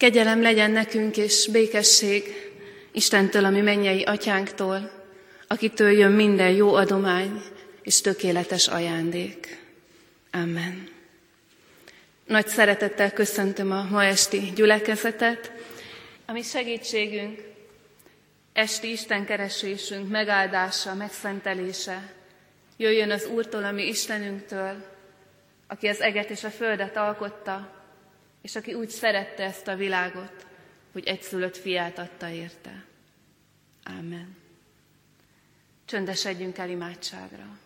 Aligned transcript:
Kegyelem 0.00 0.42
legyen 0.42 0.70
nekünk 0.70 1.16
és 1.16 1.48
békesség 1.52 2.24
Istentől, 2.92 3.44
ami 3.44 3.60
mennyei 3.60 4.02
atyánktól, 4.02 4.90
akitől 5.46 5.90
jön 5.90 6.12
minden 6.12 6.50
jó 6.50 6.74
adomány 6.74 7.42
és 7.82 8.00
tökéletes 8.00 8.68
ajándék. 8.68 9.58
Amen. 10.32 10.88
Nagy 12.26 12.46
szeretettel 12.48 13.12
köszöntöm 13.12 13.72
a 13.72 13.86
ma 13.90 14.04
esti 14.04 14.52
gyülekezetet, 14.54 15.52
ami 16.26 16.42
segítségünk, 16.42 17.42
esti 18.52 18.90
Isten 18.90 19.24
keresésünk 19.24 20.10
megáldása, 20.10 20.94
megszentelése 20.94 22.12
jöjjön 22.76 23.10
az 23.10 23.26
Úrtól, 23.26 23.64
ami 23.64 23.86
Istenünktől, 23.86 24.84
aki 25.66 25.86
az 25.86 26.00
eget 26.00 26.30
és 26.30 26.44
a 26.44 26.50
földet 26.50 26.96
alkotta, 26.96 27.79
és 28.42 28.56
aki 28.56 28.74
úgy 28.74 28.88
szerette 28.88 29.44
ezt 29.44 29.68
a 29.68 29.76
világot, 29.76 30.46
hogy 30.92 31.06
egyszülött 31.06 31.56
fiát 31.56 31.98
adta 31.98 32.28
érte. 32.28 32.84
Amen. 33.84 34.36
Csöndesedjünk 35.84 36.58
el 36.58 36.70
imádságra. 36.70 37.58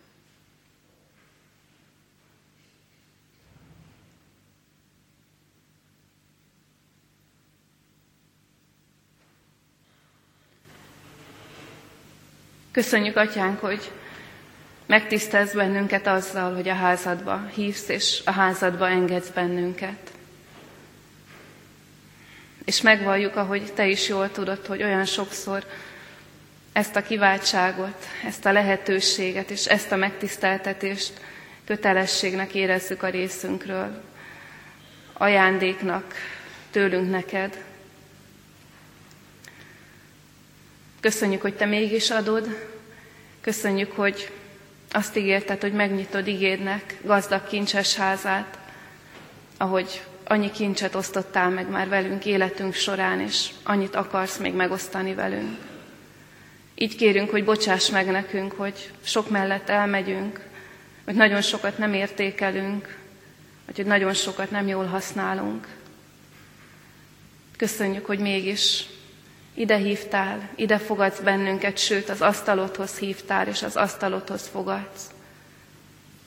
Köszönjük, 12.71 13.15
Atyánk, 13.15 13.59
hogy 13.59 13.91
megtisztelsz 14.85 15.53
bennünket 15.53 16.07
azzal, 16.07 16.55
hogy 16.55 16.69
a 16.69 16.73
házadba 16.73 17.45
hívsz, 17.45 17.89
és 17.89 18.21
a 18.25 18.31
házadba 18.31 18.87
engedsz 18.87 19.29
bennünket. 19.29 20.14
És 22.65 22.81
megvalljuk, 22.81 23.35
ahogy 23.35 23.73
te 23.73 23.87
is 23.87 24.07
jól 24.07 24.31
tudod, 24.31 24.65
hogy 24.65 24.83
olyan 24.83 25.05
sokszor 25.05 25.63
ezt 26.73 26.95
a 26.95 27.01
kiváltságot, 27.01 28.05
ezt 28.25 28.45
a 28.45 28.51
lehetőséget 28.51 29.49
és 29.49 29.65
ezt 29.65 29.91
a 29.91 29.95
megtiszteltetést 29.95 31.13
kötelességnek 31.65 32.53
érezzük 32.53 33.03
a 33.03 33.09
részünkről, 33.09 34.03
ajándéknak 35.13 36.13
tőlünk 36.71 37.09
neked. 37.09 37.63
Köszönjük, 40.99 41.41
hogy 41.41 41.55
te 41.55 41.65
mégis 41.65 42.09
adod, 42.09 42.47
köszönjük, 43.41 43.91
hogy 43.91 44.31
azt 44.91 45.17
ígérted, 45.17 45.61
hogy 45.61 45.73
megnyitod 45.73 46.27
igédnek 46.27 46.97
gazdag 47.01 47.47
kincses 47.47 47.95
házát, 47.95 48.57
ahogy 49.57 50.01
annyi 50.27 50.51
kincset 50.51 50.95
osztottál 50.95 51.49
meg 51.49 51.69
már 51.69 51.89
velünk 51.89 52.25
életünk 52.25 52.73
során, 52.73 53.19
és 53.19 53.49
annyit 53.63 53.95
akarsz 53.95 54.37
még 54.37 54.53
megosztani 54.53 55.13
velünk. 55.13 55.57
Így 56.75 56.95
kérünk, 56.95 57.29
hogy 57.29 57.43
bocsáss 57.43 57.89
meg 57.89 58.11
nekünk, 58.11 58.51
hogy 58.51 58.91
sok 59.03 59.29
mellett 59.29 59.69
elmegyünk, 59.69 60.39
hogy 61.05 61.15
nagyon 61.15 61.41
sokat 61.41 61.77
nem 61.77 61.93
értékelünk, 61.93 62.97
vagy 63.65 63.75
hogy 63.75 63.85
nagyon 63.85 64.13
sokat 64.13 64.51
nem 64.51 64.67
jól 64.67 64.85
használunk. 64.85 65.67
Köszönjük, 67.57 68.05
hogy 68.05 68.19
mégis 68.19 68.85
ide 69.53 69.75
hívtál, 69.75 70.49
ide 70.55 70.77
fogadsz 70.77 71.19
bennünket, 71.19 71.77
sőt 71.77 72.09
az 72.09 72.21
asztalodhoz 72.21 72.97
hívtál, 72.97 73.47
és 73.47 73.63
az 73.63 73.75
asztalodhoz 73.75 74.47
fogadsz. 74.47 75.11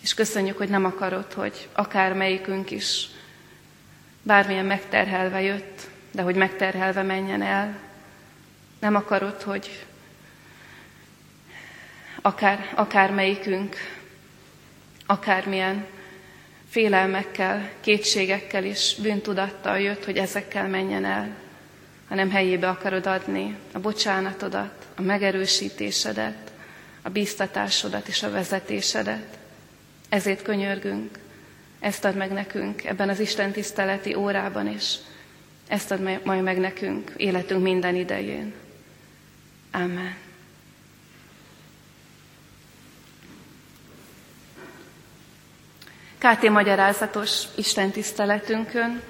És 0.03 0.15
köszönjük, 0.15 0.57
hogy 0.57 0.69
nem 0.69 0.85
akarod, 0.85 1.33
hogy 1.33 1.69
akármelyikünk 1.73 2.71
is 2.71 3.09
bármilyen 4.23 4.67
megterhelve 4.67 5.41
jött, 5.43 5.89
de 6.11 6.23
hogy 6.23 6.35
megterhelve 6.35 7.03
menjen 7.03 7.43
el. 7.43 7.79
Nem 8.81 8.95
akarod, 8.95 9.43
hogy 9.43 9.87
akár, 12.23 12.73
akármelyikünk, 12.75 13.77
akármilyen 15.07 15.87
félelmekkel, 16.69 17.71
kétségekkel 17.81 18.65
és 18.65 18.95
bűntudattal 19.03 19.81
jött, 19.81 20.05
hogy 20.05 20.17
ezekkel 20.17 20.69
menjen 20.69 21.05
el, 21.05 21.37
hanem 22.09 22.31
helyébe 22.31 22.69
akarod 22.69 23.07
adni 23.07 23.57
a 23.73 23.79
bocsánatodat, 23.79 24.87
a 24.97 25.03
megerősítésedet, 25.03 26.53
a 27.03 27.09
bíztatásodat 27.09 28.09
és 28.09 28.23
a 28.23 28.31
vezetésedet. 28.31 29.39
Ezért 30.09 30.43
könyörgünk, 30.43 31.19
ezt 31.81 32.05
ad 32.05 32.17
meg 32.17 32.31
nekünk 32.31 32.85
ebben 32.85 33.09
az 33.09 33.21
Isten 33.21 33.53
tiszteleti 33.53 34.15
órában 34.15 34.69
is. 34.69 34.95
Ezt 35.69 35.91
ad 35.91 36.25
majd 36.25 36.43
meg 36.43 36.59
nekünk 36.59 37.13
életünk 37.17 37.63
minden 37.63 37.95
idején. 37.95 38.55
Amen. 39.73 40.17
KT 46.19 46.49
magyarázatos 46.49 47.43
Isten 47.55 47.91
tiszteletünkön 47.91 49.03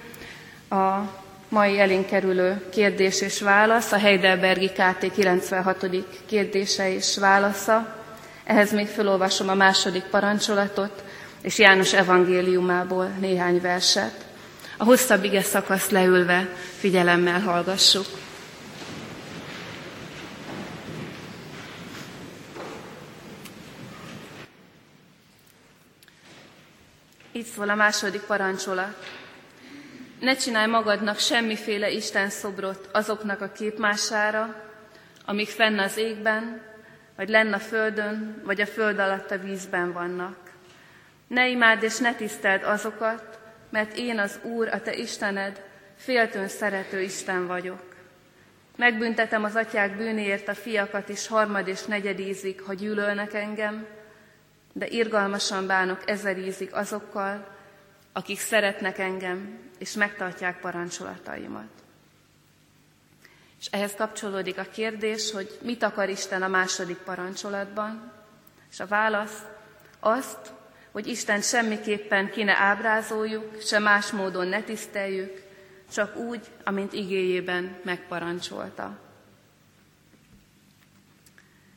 a 0.71 0.99
mai 1.49 1.81
elénk 1.81 2.07
kerülő 2.07 2.69
kérdés 2.71 3.21
és 3.21 3.41
válasz, 3.41 3.93
a 3.93 3.99
Heidelbergi 3.99 4.69
KT 4.69 5.13
96. 5.15 5.87
kérdése 6.27 6.93
és 6.93 7.17
válasza. 7.17 7.97
Ehhez 8.45 8.73
még 8.73 8.87
felolvasom 8.87 9.49
a 9.49 9.55
második 9.55 10.03
parancsolatot, 10.03 11.03
és 11.41 11.59
János 11.59 11.93
evangéliumából 11.93 13.07
néhány 13.07 13.61
verset. 13.61 14.27
A 14.77 14.85
hosszabb 14.85 15.25
ige 15.25 15.43
szakaszt 15.43 15.91
leülve 15.91 16.49
figyelemmel 16.79 17.41
hallgassuk. 17.41 18.07
Így 27.33 27.47
szól 27.47 27.69
a 27.69 27.75
második 27.75 28.21
parancsolat. 28.21 29.07
Ne 30.21 30.37
csinálj 30.37 30.71
magadnak 30.71 31.19
semmiféle 31.19 31.91
Isten 31.91 32.31
szobrot 32.31 32.89
azoknak 32.93 33.41
a 33.41 33.53
képmására, 33.53 34.65
amik 35.25 35.49
fenn 35.49 35.79
az 35.79 35.97
égben, 35.97 36.63
vagy 37.17 37.29
lenn 37.29 37.53
a 37.53 37.59
földön, 37.59 38.43
vagy 38.45 38.61
a 38.61 38.67
föld 38.67 38.99
alatt 38.99 39.31
a 39.31 39.39
vízben 39.39 39.93
vannak. 39.93 40.48
Ne 41.29 41.49
imádd 41.49 41.83
és 41.83 41.99
ne 41.99 42.15
tiszteld 42.15 42.63
azokat, 42.63 43.39
mert 43.71 43.97
én 43.97 44.19
az 44.19 44.39
Úr, 44.43 44.69
a 44.69 44.81
te 44.81 44.95
Istened, 44.95 45.65
féltőn 45.97 46.49
szerető 46.49 47.01
Isten 47.01 47.47
vagyok. 47.47 47.97
Megbüntetem 48.77 49.45
az 49.45 49.55
atyák 49.55 49.97
bűnéért 49.97 50.49
a 50.49 50.55
fiakat 50.55 51.09
is 51.09 51.27
harmad 51.27 51.69
és 51.69 51.85
negyed 51.85 52.19
ízig, 52.19 52.61
ha 52.61 52.75
gyűlölnek 52.75 53.35
engem, 53.35 53.87
de 54.73 54.87
irgalmasan 54.87 55.67
bánok 55.67 56.11
ezer 56.11 56.39
ízig 56.39 56.69
azokkal, 56.73 57.57
akik 58.13 58.39
szeretnek 58.39 58.99
engem, 58.99 59.59
és 59.79 59.93
megtartják 59.93 60.61
parancsolataimat. 60.61 61.69
És 63.61 63.67
ehhez 63.71 63.95
kapcsolódik 63.95 64.59
a 64.59 64.67
kérdés, 64.73 65.33
hogy 65.33 65.59
mit 65.63 65.83
akar 65.83 66.09
Isten 66.09 66.43
a 66.43 66.49
második 66.49 66.97
parancsolatban, 66.97 68.13
és 68.71 68.81
a 68.81 68.87
válasz 68.87 69.43
azt, 70.01 70.53
hogy 70.99 71.07
Isten 71.07 71.41
semmiképpen 71.41 72.31
ki 72.31 72.43
ne 72.43 72.57
ábrázoljuk, 72.57 73.63
se 73.63 73.79
más 73.79 74.11
módon 74.11 74.47
ne 74.47 74.63
tiszteljük, 74.63 75.43
csak 75.93 76.17
úgy, 76.17 76.41
amint 76.65 76.93
igéjében 76.93 77.77
megparancsolta. 77.85 78.99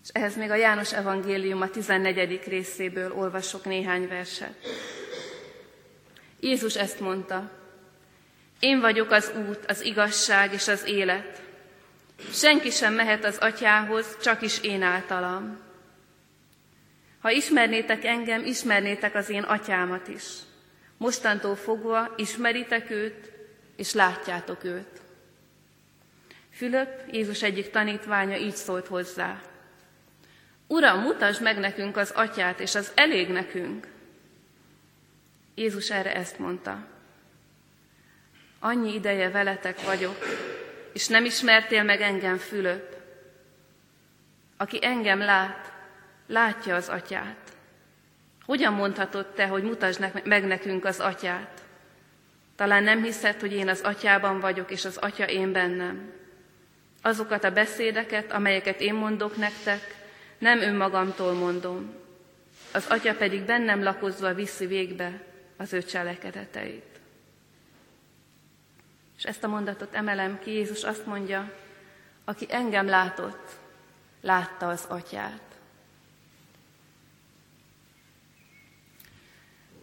És 0.03 0.09
ehhez 0.11 0.35
még 0.35 0.49
a 0.49 0.55
János 0.55 0.93
evangélium 0.93 1.61
a 1.61 1.69
14. 1.69 2.41
részéből 2.47 3.13
olvasok 3.13 3.65
néhány 3.65 4.07
verset. 4.07 4.55
Jézus 6.39 6.75
ezt 6.75 6.99
mondta, 6.99 7.51
én 8.59 8.79
vagyok 8.79 9.11
az 9.11 9.31
út, 9.47 9.65
az 9.67 9.81
igazság 9.81 10.53
és 10.53 10.67
az 10.67 10.87
élet. 10.87 11.41
Senki 12.31 12.69
sem 12.69 12.93
mehet 12.93 13.25
az 13.25 13.37
atyához, 13.37 14.17
csak 14.21 14.41
is 14.41 14.61
én 14.61 14.81
általam. 14.81 15.69
Ha 17.21 17.29
ismernétek 17.29 18.05
engem, 18.05 18.45
ismernétek 18.45 19.15
az 19.15 19.29
én 19.29 19.43
atyámat 19.43 20.07
is. 20.07 20.23
Mostantól 20.97 21.55
fogva 21.55 22.13
ismeritek 22.15 22.89
őt, 22.89 23.31
és 23.75 23.93
látjátok 23.93 24.63
őt. 24.63 25.01
Fülöp, 26.53 26.89
Jézus 27.11 27.41
egyik 27.41 27.69
tanítványa 27.69 28.37
így 28.37 28.55
szólt 28.55 28.87
hozzá. 28.87 29.41
Uram, 30.67 31.01
mutasd 31.01 31.41
meg 31.41 31.59
nekünk 31.59 31.97
az 31.97 32.11
atyát, 32.15 32.59
és 32.59 32.75
az 32.75 32.91
elég 32.95 33.29
nekünk. 33.29 33.87
Jézus 35.55 35.89
erre 35.89 36.15
ezt 36.15 36.39
mondta. 36.39 36.87
Annyi 38.59 38.93
ideje 38.93 39.29
veletek 39.29 39.81
vagyok, 39.81 40.17
és 40.93 41.07
nem 41.07 41.25
ismertél 41.25 41.83
meg 41.83 42.01
engem, 42.01 42.37
Fülöp. 42.37 42.95
Aki 44.57 44.79
engem 44.81 45.19
lát, 45.19 45.70
látja 46.31 46.75
az 46.75 46.89
atyát. 46.89 47.37
Hogyan 48.45 48.73
mondhatod 48.73 49.25
te, 49.25 49.47
hogy 49.47 49.63
mutasd 49.63 50.11
meg 50.23 50.45
nekünk 50.45 50.85
az 50.85 50.99
atyát? 50.99 51.61
Talán 52.55 52.83
nem 52.83 53.03
hiszed, 53.03 53.39
hogy 53.39 53.53
én 53.53 53.69
az 53.69 53.81
atyában 53.81 54.39
vagyok, 54.39 54.71
és 54.71 54.85
az 54.85 54.97
atya 54.97 55.25
én 55.25 55.51
bennem. 55.51 56.13
Azokat 57.01 57.43
a 57.43 57.51
beszédeket, 57.51 58.31
amelyeket 58.31 58.81
én 58.81 58.93
mondok 58.93 59.37
nektek, 59.37 59.95
nem 60.37 60.59
önmagamtól 60.59 61.33
mondom. 61.33 61.93
Az 62.73 62.85
atya 62.89 63.15
pedig 63.15 63.41
bennem 63.41 63.83
lakozva 63.83 64.33
viszi 64.33 64.65
végbe 64.65 65.21
az 65.57 65.73
ő 65.73 65.83
cselekedeteit. 65.83 66.99
És 69.17 69.23
ezt 69.23 69.43
a 69.43 69.47
mondatot 69.47 69.95
emelem 69.95 70.39
ki, 70.39 70.51
Jézus 70.51 70.83
azt 70.83 71.05
mondja, 71.05 71.51
aki 72.25 72.45
engem 72.49 72.87
látott, 72.87 73.49
látta 74.21 74.67
az 74.67 74.85
atyát. 74.87 75.50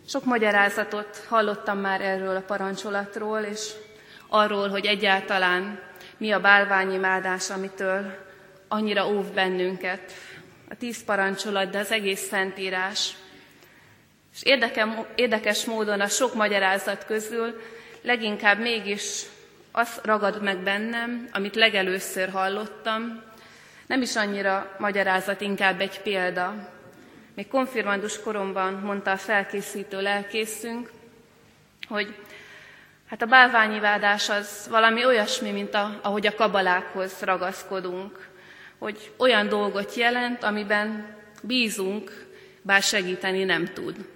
Sok 0.09 0.25
magyarázatot 0.25 1.25
hallottam 1.29 1.79
már 1.79 2.01
erről 2.01 2.37
a 2.37 2.41
parancsolatról, 2.41 3.41
és 3.41 3.71
arról, 4.29 4.69
hogy 4.69 4.87
egyáltalán 4.87 5.81
mi 6.17 6.33
a 6.33 6.41
bálványimádás, 6.41 7.51
amitől 7.51 8.15
annyira 8.69 9.09
óv 9.09 9.25
bennünket. 9.25 10.13
A 10.71 10.75
tíz 10.75 11.05
parancsolat, 11.05 11.71
de 11.71 11.79
az 11.79 11.91
egész 11.91 12.21
szentírás. 12.21 13.17
És 14.35 14.43
érdekes 15.15 15.65
módon 15.65 16.01
a 16.01 16.07
sok 16.07 16.35
magyarázat 16.35 17.05
közül 17.05 17.61
leginkább 18.03 18.59
mégis 18.59 19.23
az 19.73 20.01
ragad 20.03 20.43
meg 20.43 20.59
bennem, 20.59 21.29
amit 21.33 21.55
legelőször 21.55 22.31
hallottam, 22.31 23.23
nem 23.87 24.03
is 24.03 24.17
annyira 24.17 24.77
magyarázat, 24.79 25.41
inkább 25.41 25.81
egy 25.81 26.01
példa. 26.01 26.77
Még 27.39 27.49
konfirmandus 27.49 28.21
koromban 28.21 28.73
mondta 28.73 29.11
a 29.11 29.17
felkészítő 29.17 30.01
lelkészünk, 30.01 30.91
hogy 31.89 32.15
hát 33.09 33.23
a 33.23 33.27
bálványivádás 33.27 34.29
az 34.29 34.67
valami 34.71 35.05
olyasmi, 35.05 35.51
mint 35.51 35.75
a, 35.75 35.99
ahogy 36.03 36.27
a 36.27 36.35
kabalákhoz 36.35 37.21
ragaszkodunk, 37.21 38.29
hogy 38.79 39.13
olyan 39.17 39.49
dolgot 39.49 39.95
jelent, 39.95 40.43
amiben 40.43 41.17
bízunk, 41.43 42.27
bár 42.63 42.83
segíteni 42.83 43.45
nem 43.45 43.65
tud. 43.65 44.09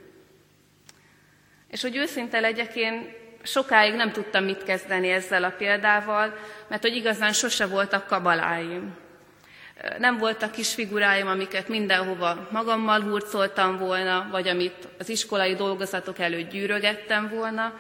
És 1.69 1.83
hogy 1.83 1.97
őszinte 1.97 2.41
legyek, 2.41 2.77
én 2.77 3.15
sokáig 3.43 3.95
nem 3.95 4.13
tudtam 4.13 4.45
mit 4.45 4.63
kezdeni 4.63 5.11
ezzel 5.11 5.45
a 5.45 5.55
példával, 5.59 6.39
mert 6.69 6.83
hogy 6.83 6.97
igazán 6.97 7.33
sose 7.33 7.67
voltak 7.67 8.07
kabaláim. 8.07 9.02
Nem 9.99 10.19
voltak 10.19 10.53
kis 10.53 10.75
figuráim, 10.75 11.27
amiket 11.27 11.69
mindenhova 11.69 12.49
magammal 12.51 13.01
hurcoltam 13.01 13.79
volna, 13.79 14.29
vagy 14.31 14.49
amit 14.49 14.89
az 14.99 15.09
iskolai 15.09 15.55
dolgozatok 15.55 16.19
előtt 16.19 16.51
gyűrögettem 16.51 17.29
volna, 17.29 17.75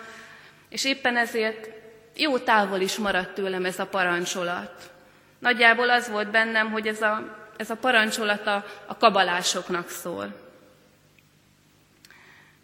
és 0.69 0.84
éppen 0.84 1.16
ezért 1.16 1.69
jó 2.16 2.38
távol 2.38 2.81
is 2.81 2.96
maradt 2.96 3.34
tőlem 3.34 3.64
ez 3.64 3.78
a 3.78 3.87
parancsolat. 3.87 4.90
Nagyjából 5.38 5.90
az 5.90 6.08
volt 6.08 6.31
bennem, 6.31 6.70
hogy 6.70 6.87
ez 6.87 7.02
a, 7.02 7.37
ez 7.56 7.70
a 7.70 7.76
parancsolat 7.76 8.46
a, 8.46 8.64
a 8.87 8.96
kabalásoknak 8.96 9.88
szól. 9.88 10.34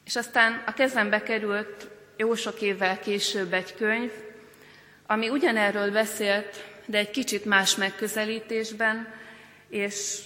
És 0.05 0.17
aztán 0.17 0.63
a 0.67 0.73
kezembe 0.73 1.23
került 1.23 1.89
jó 2.17 2.35
sok 2.35 2.61
évvel 2.61 2.99
később 2.99 3.53
egy 3.53 3.75
könyv, 3.75 4.11
ami 5.07 5.29
ugyanerről 5.29 5.91
beszélt, 5.91 6.65
de 6.87 6.99
egy 6.99 7.11
kicsit 7.11 7.45
más 7.45 7.77
megközelítésben, 7.77 9.17
és, 9.69 10.23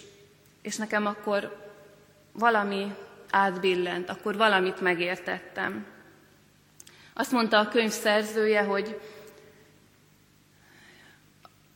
és 0.63 0.77
nekem 0.77 1.07
akkor 1.07 1.71
valami 2.33 2.95
átbillent, 3.31 4.11
akkor 4.11 4.37
valamit 4.37 4.81
megértettem. 4.81 5.87
Azt 7.15 7.33
mondta 7.33 7.59
a 7.59 7.69
könyv 7.69 7.91
szerzője, 7.91 8.63
hogy 8.63 9.01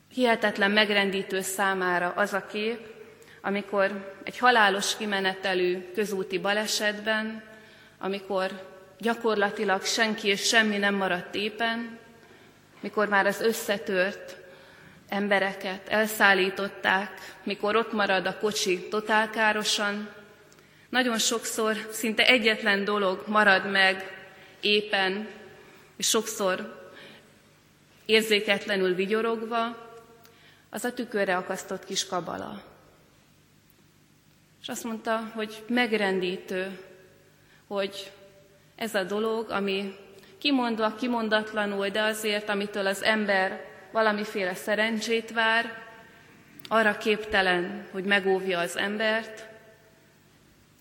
hihetetlen 0.09 0.71
megrendítő 0.71 1.41
számára 1.41 2.13
az 2.17 2.33
a 2.33 2.47
kép, 2.47 2.95
amikor 3.41 4.15
egy 4.25 4.39
halálos 4.39 4.97
kimenetelű 4.97 5.93
közúti 5.95 6.39
balesetben, 6.39 7.43
amikor 7.99 8.75
gyakorlatilag 8.99 9.85
senki 9.85 10.29
és 10.29 10.47
semmi 10.47 10.77
nem 10.77 10.95
maradt 10.95 11.35
éppen, 11.35 11.99
mikor 12.81 13.09
már 13.09 13.27
az 13.27 13.41
összetört 13.41 14.46
embereket 15.09 15.89
elszállították, 15.89 17.11
mikor 17.43 17.77
ott 17.77 17.93
marad 17.93 18.27
a 18.27 18.39
kocsi 18.39 18.89
totálkárosan, 18.89 20.09
nagyon 20.89 21.19
sokszor 21.19 21.77
szinte 21.91 22.27
egyetlen 22.27 22.85
dolog 22.85 23.25
marad 23.27 23.71
meg 23.71 24.27
éppen, 24.61 25.29
és 25.97 26.09
sokszor 26.09 26.89
érzéketlenül 28.05 28.95
vigyorogva, 28.95 29.85
az 30.71 30.85
a 30.85 30.93
tükörre 30.93 31.37
akasztott 31.37 31.85
kis 31.85 32.07
kabala. 32.07 32.63
És 34.63 34.69
azt 34.69 34.85
mondta, 34.85 35.31
hogy 35.35 35.65
megrendítő, 35.69 36.79
hogy 37.67 38.13
ez 38.77 38.95
a 38.95 39.03
dolog, 39.03 39.51
ami 39.51 39.97
kimondva, 40.39 40.95
kimondatlanul, 40.95 41.89
de 41.89 42.03
azért, 42.03 42.49
amitől 42.49 42.87
az 42.87 43.03
ember 43.03 43.65
valamiféle 43.97 44.55
szerencsét 44.55 45.33
vár, 45.33 45.73
arra 46.69 46.97
képtelen, 46.97 47.87
hogy 47.91 48.05
megóvja 48.05 48.59
az 48.59 48.77
embert, 48.77 49.47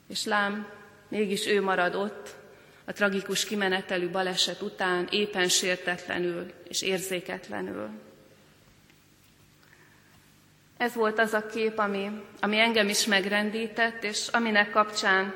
és 0.09 0.25
lám, 0.25 0.67
mégis 1.07 1.47
ő 1.47 1.61
marad 1.61 1.95
ott, 1.95 2.35
a 2.85 2.93
tragikus 2.93 3.45
kimenetelű 3.45 4.09
baleset 4.09 4.61
után 4.61 5.07
éppen 5.11 5.47
sértetlenül 5.47 6.51
és 6.67 6.81
érzéketlenül. 6.81 7.89
Ez 10.77 10.93
volt 10.93 11.19
az 11.19 11.33
a 11.33 11.45
kép, 11.45 11.77
ami, 11.77 12.11
ami 12.39 12.59
engem 12.59 12.89
is 12.89 13.05
megrendített, 13.05 14.03
és 14.03 14.27
aminek 14.27 14.69
kapcsán 14.69 15.33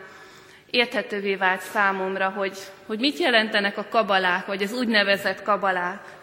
érthetővé 0.70 1.36
vált 1.36 1.62
számomra, 1.62 2.30
hogy, 2.30 2.58
hogy 2.86 3.00
mit 3.00 3.18
jelentenek 3.18 3.78
a 3.78 3.88
kabalák, 3.90 4.46
vagy 4.46 4.64
az 4.64 4.74
úgynevezett 4.74 5.42
kabalák, 5.42 6.18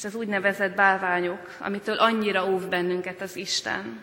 és 0.00 0.06
az 0.06 0.14
úgynevezett 0.14 0.74
bálványok, 0.74 1.56
amitől 1.58 1.96
annyira 1.96 2.46
óv 2.46 2.68
bennünket 2.68 3.20
az 3.20 3.36
Isten. 3.36 4.00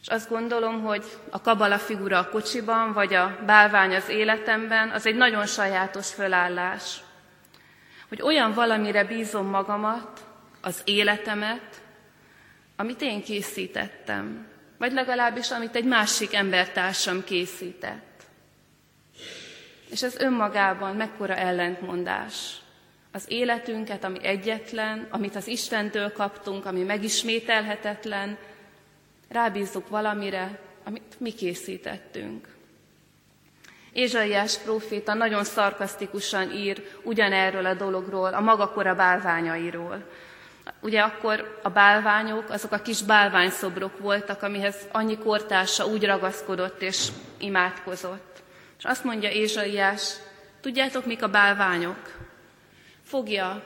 És 0.00 0.08
azt 0.08 0.28
gondolom, 0.28 0.82
hogy 0.82 1.04
a 1.30 1.40
kabala 1.40 1.78
figura 1.78 2.18
a 2.18 2.28
kocsiban, 2.28 2.92
vagy 2.92 3.14
a 3.14 3.38
bálvány 3.46 3.94
az 3.94 4.08
életemben, 4.08 4.90
az 4.90 5.06
egy 5.06 5.16
nagyon 5.16 5.46
sajátos 5.46 6.12
fölállás. 6.12 7.00
Hogy 8.08 8.22
olyan 8.22 8.52
valamire 8.52 9.04
bízom 9.04 9.46
magamat, 9.46 10.24
az 10.60 10.80
életemet, 10.84 11.82
amit 12.76 13.00
én 13.00 13.22
készítettem 13.22 14.50
vagy 14.82 14.92
legalábbis 14.92 15.50
amit 15.50 15.76
egy 15.76 15.84
másik 15.84 16.34
embertársam 16.34 17.24
készített. 17.24 18.22
És 19.90 20.02
ez 20.02 20.16
önmagában 20.16 20.96
mekkora 20.96 21.34
ellentmondás. 21.34 22.61
Az 23.12 23.24
életünket, 23.28 24.04
ami 24.04 24.24
egyetlen, 24.24 25.06
amit 25.10 25.36
az 25.36 25.46
Istentől 25.46 26.12
kaptunk, 26.12 26.66
ami 26.66 26.82
megismételhetetlen, 26.82 28.38
rábízzuk 29.28 29.88
valamire, 29.88 30.58
amit 30.84 31.14
mi 31.18 31.32
készítettünk. 31.32 32.48
Ézsaiás 33.92 34.58
próféta 34.58 35.14
nagyon 35.14 35.44
szarkasztikusan 35.44 36.50
ír 36.50 36.82
ugyanerről 37.02 37.66
a 37.66 37.74
dologról, 37.74 38.34
a 38.34 38.40
maga 38.40 38.68
kora 38.68 38.94
bálványairól. 38.94 40.04
Ugye 40.80 41.00
akkor 41.00 41.60
a 41.62 41.68
bálványok, 41.68 42.50
azok 42.50 42.72
a 42.72 42.82
kis 42.82 43.02
bálványszobrok 43.02 43.98
voltak, 43.98 44.42
amihez 44.42 44.76
annyi 44.92 45.18
kortársa 45.18 45.86
úgy 45.86 46.04
ragaszkodott 46.04 46.82
és 46.82 47.08
imádkozott. 47.38 48.42
És 48.78 48.84
azt 48.84 49.04
mondja 49.04 49.30
Ézsaiás, 49.30 50.12
tudjátok, 50.60 51.06
mik 51.06 51.22
a 51.22 51.28
bálványok? 51.28 52.30
Fogja 53.12 53.62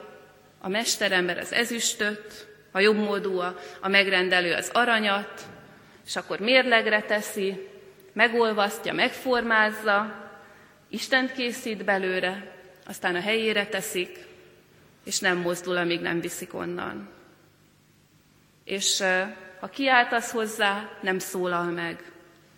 a 0.59 0.69
mesterember 0.69 1.39
az 1.39 1.53
ezüstöt, 1.53 2.47
a 2.71 2.81
jobbmódú 2.81 3.39
a, 3.81 3.89
megrendelő 3.89 4.53
az 4.55 4.71
aranyat, 4.73 5.47
és 6.07 6.17
akkor 6.17 6.39
mérlegre 6.39 7.03
teszi, 7.03 7.69
megolvasztja, 8.13 8.93
megformázza, 8.93 10.25
Istent 10.89 11.33
készít 11.33 11.85
belőle, 11.85 12.53
aztán 12.87 13.15
a 13.15 13.21
helyére 13.21 13.67
teszik, 13.67 14.19
és 15.05 15.19
nem 15.19 15.37
mozdul, 15.37 15.77
amíg 15.77 16.01
nem 16.01 16.21
viszik 16.21 16.55
onnan. 16.55 17.09
És 18.65 19.03
ha 19.61 19.69
kiáltasz 19.69 20.31
hozzá, 20.31 20.91
nem 21.01 21.19
szólal 21.19 21.71
meg. 21.71 22.13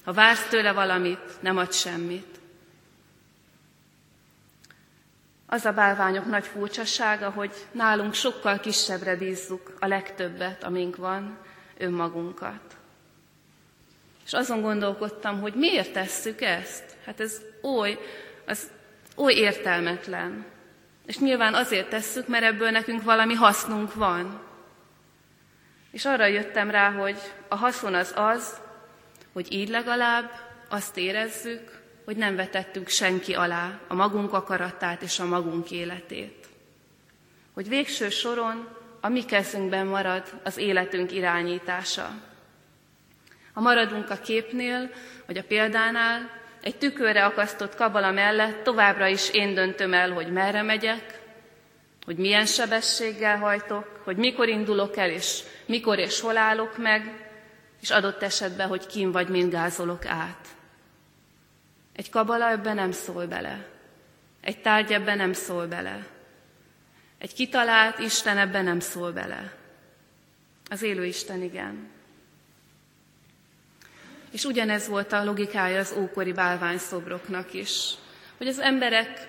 Ha 0.04 0.12
vársz 0.12 0.48
tőle 0.48 0.72
valamit, 0.72 1.40
nem 1.40 1.56
ad 1.56 1.72
semmit. 1.72 2.37
Az 5.50 5.64
a 5.64 5.72
bálványok 5.72 6.26
nagy 6.26 6.46
furcsasága, 6.46 7.30
hogy 7.30 7.52
nálunk 7.72 8.14
sokkal 8.14 8.60
kisebbre 8.60 9.16
bízzuk 9.16 9.72
a 9.78 9.86
legtöbbet, 9.86 10.64
amink 10.64 10.96
van, 10.96 11.38
önmagunkat. 11.78 12.76
És 14.26 14.32
azon 14.32 14.60
gondolkodtam, 14.60 15.40
hogy 15.40 15.54
miért 15.54 15.92
tesszük 15.92 16.40
ezt? 16.40 16.84
Hát 17.04 17.20
ez 17.20 17.40
oly, 17.62 17.98
az 18.46 18.70
oly 19.16 19.34
értelmetlen. 19.34 20.46
És 21.06 21.18
nyilván 21.18 21.54
azért 21.54 21.88
tesszük, 21.88 22.28
mert 22.28 22.44
ebből 22.44 22.70
nekünk 22.70 23.02
valami 23.02 23.34
hasznunk 23.34 23.94
van. 23.94 24.40
És 25.90 26.04
arra 26.04 26.26
jöttem 26.26 26.70
rá, 26.70 26.90
hogy 26.90 27.18
a 27.48 27.54
haszon 27.56 27.94
az 27.94 28.12
az, 28.16 28.60
hogy 29.32 29.52
így 29.52 29.68
legalább 29.68 30.30
azt 30.68 30.96
érezzük, 30.96 31.77
hogy 32.08 32.16
nem 32.16 32.36
vetettük 32.36 32.88
senki 32.88 33.34
alá 33.34 33.78
a 33.88 33.94
magunk 33.94 34.32
akaratát 34.32 35.02
és 35.02 35.18
a 35.18 35.24
magunk 35.24 35.70
életét. 35.70 36.46
Hogy 37.54 37.68
végső 37.68 38.08
soron 38.08 38.68
a 39.00 39.08
mi 39.08 39.24
kezünkben 39.24 39.86
marad 39.86 40.22
az 40.44 40.56
életünk 40.56 41.12
irányítása. 41.12 42.10
Ha 43.52 43.60
maradunk 43.60 44.10
a 44.10 44.16
képnél, 44.16 44.90
vagy 45.26 45.36
a 45.36 45.42
példánál, 45.42 46.30
egy 46.60 46.76
tükörre 46.76 47.24
akasztott 47.24 47.74
kabala 47.74 48.10
mellett 48.10 48.62
továbbra 48.62 49.06
is 49.06 49.30
én 49.30 49.54
döntöm 49.54 49.94
el, 49.94 50.10
hogy 50.10 50.32
merre 50.32 50.62
megyek, 50.62 51.20
hogy 52.04 52.16
milyen 52.16 52.46
sebességgel 52.46 53.38
hajtok, 53.38 54.00
hogy 54.04 54.16
mikor 54.16 54.48
indulok 54.48 54.96
el, 54.96 55.10
és 55.10 55.42
mikor 55.66 55.98
és 55.98 56.20
hol 56.20 56.36
állok 56.36 56.78
meg, 56.78 57.30
és 57.80 57.90
adott 57.90 58.22
esetben, 58.22 58.68
hogy 58.68 58.86
kim 58.86 59.12
vagy 59.12 59.28
mind 59.28 59.52
gázolok 59.52 60.06
át. 60.06 60.56
Egy 61.98 62.10
kabala 62.10 62.50
ebben 62.50 62.74
nem 62.74 62.92
szól 62.92 63.26
bele. 63.26 63.66
Egy 64.40 64.60
tárgy 64.60 64.92
ebben 64.92 65.16
nem 65.16 65.32
szól 65.32 65.66
bele. 65.66 66.06
Egy 67.18 67.34
kitalált 67.34 67.98
Isten 67.98 68.38
ebben 68.38 68.64
nem 68.64 68.80
szól 68.80 69.12
bele. 69.12 69.52
Az 70.70 70.82
élő 70.82 71.04
Isten 71.04 71.42
igen. 71.42 71.90
És 74.30 74.44
ugyanez 74.44 74.88
volt 74.88 75.12
a 75.12 75.24
logikája 75.24 75.78
az 75.78 75.94
ókori 75.98 76.32
bálványszobroknak 76.32 77.52
is, 77.52 77.94
hogy 78.36 78.46
az 78.46 78.58
emberek 78.58 79.28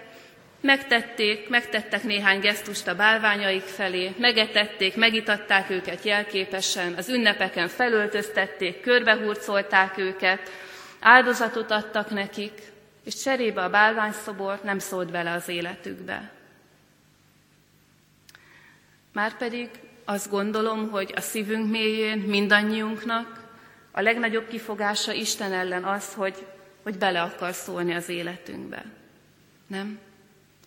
megtették, 0.62 1.50
megtettek 1.50 2.04
néhány 2.04 2.40
gesztust 2.40 2.88
a 2.88 2.96
bálványaik 2.96 3.64
felé, 3.64 4.14
megetették, 4.18 4.96
megitatták 4.96 5.70
őket 5.70 6.04
jelképesen, 6.04 6.94
az 6.94 7.10
ünnepeken 7.10 7.68
felöltöztették, 7.68 8.82
körbehurcolták 8.82 9.98
őket, 9.98 10.50
áldozatot 11.00 11.72
adtak 11.72 12.10
nekik, 12.10 12.72
és 13.04 13.16
cserébe 13.16 13.64
a 13.64 13.70
bálványszobor 13.70 14.60
nem 14.64 14.80
szólt 14.80 15.12
bele 15.12 15.32
az 15.32 15.48
életükbe. 15.48 16.32
Márpedig 19.14 19.70
azt 20.06 20.30
gondolom, 20.30 20.90
hogy 20.90 21.14
a 21.16 21.22
szívünk 21.22 21.70
mélyén 21.70 22.18
mindannyiunknak 22.18 23.48
a 23.92 24.02
legnagyobb 24.02 24.48
kifogása 24.48 25.14
Isten 25.14 25.54
ellen 25.54 25.84
az, 25.84 26.14
hogy, 26.14 26.46
hogy 26.84 26.98
bele 26.98 27.22
akar 27.22 27.54
szólni 27.54 27.94
az 27.94 28.10
életünkbe. 28.10 28.86
Nem? 29.68 30.00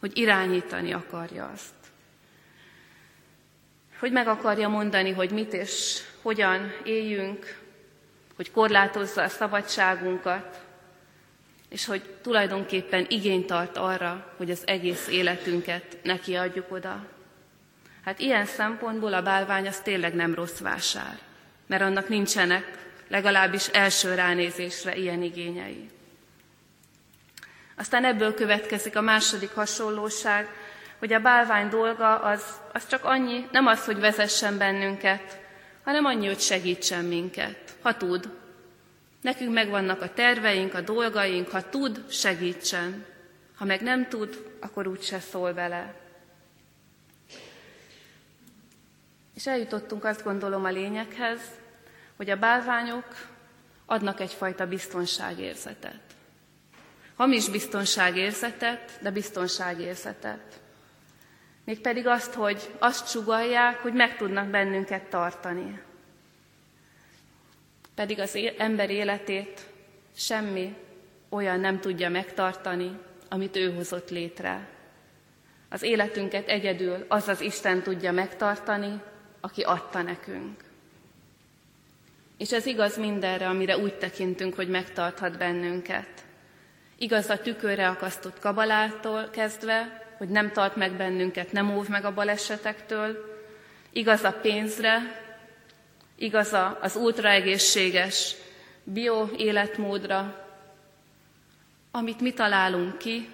Hogy 0.01 0.19
irányítani 0.19 0.93
akarja 0.93 1.51
azt. 1.55 1.75
Hogy 3.99 4.13
meg 4.13 4.29
akarja 4.29 4.69
mondani, 4.69 5.11
hogy 5.11 5.31
mit 5.31 5.53
és 5.53 6.03
hogyan 6.23 6.73
éljünk, 6.85 7.62
hogy 8.37 8.51
korlátozza 8.51 9.23
a 9.23 9.29
szabadságunkat, 9.29 10.61
és 11.69 11.85
hogy 11.85 12.03
tulajdonképpen 12.23 13.07
igényt 13.09 13.47
tart 13.47 13.77
arra, 13.77 14.35
hogy 14.37 14.51
az 14.51 14.63
egész 14.65 15.09
életünket 15.09 15.99
neki 16.03 16.35
adjuk 16.35 16.73
oda. 16.73 17.07
Hát 18.05 18.19
ilyen 18.19 18.47
szempontból 18.47 19.15
a 19.15 19.23
bálvány 19.23 19.67
az 19.67 19.81
tényleg 19.81 20.15
nem 20.15 20.35
rossz 20.35 20.59
vásár, 20.59 21.19
mert 21.67 21.83
annak 21.83 22.09
nincsenek 22.09 22.79
legalábbis 23.09 23.67
első 23.67 24.15
ránézésre 24.15 24.97
ilyen 24.97 25.23
igényei. 25.23 25.91
Aztán 27.77 28.05
ebből 28.05 28.35
következik 28.35 28.97
a 28.97 29.01
második 29.01 29.51
hasonlóság, 29.55 30.49
hogy 30.99 31.13
a 31.13 31.21
bálvány 31.21 31.69
dolga 31.69 32.19
az, 32.19 32.43
az 32.73 32.87
csak 32.87 33.05
annyi, 33.05 33.47
nem 33.53 33.67
az, 33.67 33.85
hogy 33.85 34.01
vezessen 34.01 34.59
bennünket, 34.59 35.41
hanem 35.85 36.05
annyi, 36.05 36.27
hogy 36.27 36.41
segítsen 36.41 37.05
minket, 37.05 37.62
ha 37.83 37.97
tud. 37.97 38.31
Nekünk 39.21 39.53
megvannak 39.53 40.03
a 40.03 40.13
terveink, 40.13 40.75
a 40.75 40.81
dolgaink, 40.81 41.49
ha 41.49 41.69
tud, 41.69 42.05
segítsen. 42.11 43.05
Ha 43.57 43.65
meg 43.65 43.83
nem 43.83 44.09
tud, 44.09 44.57
akkor 44.61 44.87
úgyse 44.87 45.21
szól 45.21 45.55
vele. 45.55 45.95
És 49.35 49.47
eljutottunk 49.47 50.05
azt 50.05 50.25
gondolom 50.25 50.65
a 50.65 50.71
lényeghez, 50.71 51.41
hogy 52.17 52.31
a 52.31 52.37
bálványok 52.37 53.07
adnak 53.87 54.21
egyfajta 54.21 54.67
biztonságérzetet. 54.67 56.01
Hamis 57.17 57.49
biztonságérzetet, 57.49 58.99
de 59.01 59.11
biztonságérzetet. 59.11 60.61
Mégpedig 61.65 62.07
azt, 62.07 62.35
hogy 62.35 62.71
azt 62.79 63.09
sugalják, 63.09 63.79
hogy 63.79 63.93
meg 63.93 64.17
tudnak 64.17 64.47
bennünket 64.49 65.03
tartani. 65.03 65.83
Pedig 67.95 68.19
az 68.19 68.39
ember 68.59 68.91
életét 68.91 69.61
semmi 70.17 70.75
olyan 71.29 71.61
nem 71.61 71.81
tudja 71.81 72.09
megtartani, 72.09 72.99
amit 73.29 73.57
ő 73.57 73.75
hozott 73.75 74.11
létre. 74.11 74.69
Az 75.69 75.83
életünket 75.83 76.49
egyedül 76.49 77.05
az 77.09 77.29
az 77.29 77.41
Isten 77.41 77.83
tudja 77.83 78.13
megtartani, 78.13 79.01
aki 79.41 79.63
adta 79.63 80.03
nekünk. 80.03 80.61
És 82.39 82.53
ez 82.53 82.67
igaz 82.67 82.97
mindenre, 82.97 83.49
amire 83.49 83.79
úgy 83.79 83.95
tekintünk, 83.95 84.55
hogy 84.55 84.69
megtarthat 84.69 85.39
bennünket. 85.39 86.09
Igaz 86.99 87.29
a 87.29 87.39
tükörre 87.39 87.89
akasztott 87.89 88.39
kabalától 88.39 89.29
kezdve, 89.31 90.07
hogy 90.19 90.29
nem 90.29 90.53
tart 90.53 90.77
meg 90.77 90.93
bennünket, 90.93 91.53
nem 91.53 91.77
óv 91.77 91.89
meg 91.89 92.05
a 92.05 92.15
balesetektől. 92.15 93.41
Igaz 93.93 94.23
a 94.23 94.33
pénzre, 94.33 95.21
igaz 96.17 96.57
az 96.81 96.97
ultraegészséges 96.97 98.35
bio 98.85 99.29
életmódra, 99.37 100.47
amit 101.91 102.21
mi 102.21 102.33
találunk 102.33 102.99
ki, 102.99 103.29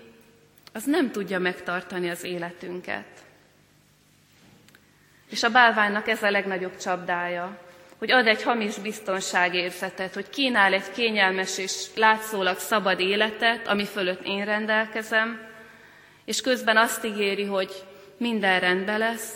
az 0.73 0.85
nem 0.85 1.11
tudja 1.11 1.39
megtartani 1.39 2.11
az 2.11 2.25
életünket. 2.25 3.07
És 5.31 5.43
a 5.43 5.51
bálványnak 5.51 6.09
ez 6.09 6.23
a 6.23 6.31
legnagyobb 6.31 6.77
csapdája, 6.77 7.59
hogy 7.99 8.11
ad 8.11 8.27
egy 8.27 8.43
hamis 8.43 8.79
biztonságérzetet, 8.79 10.15
hogy 10.15 10.31
kínál 10.31 10.73
egy 10.73 10.91
kényelmes 10.91 11.59
és 11.59 11.87
látszólag 11.95 12.59
szabad 12.59 13.01
életet, 13.01 13.69
ami 13.69 13.85
fölött 13.85 14.27
én 14.27 14.45
rendelkezem, 14.45 15.47
és 16.25 16.41
közben 16.41 16.77
azt 16.77 17.05
ígéri, 17.05 17.45
hogy 17.45 17.85
minden 18.17 18.61
rendben 18.61 18.99
lesz, 18.99 19.35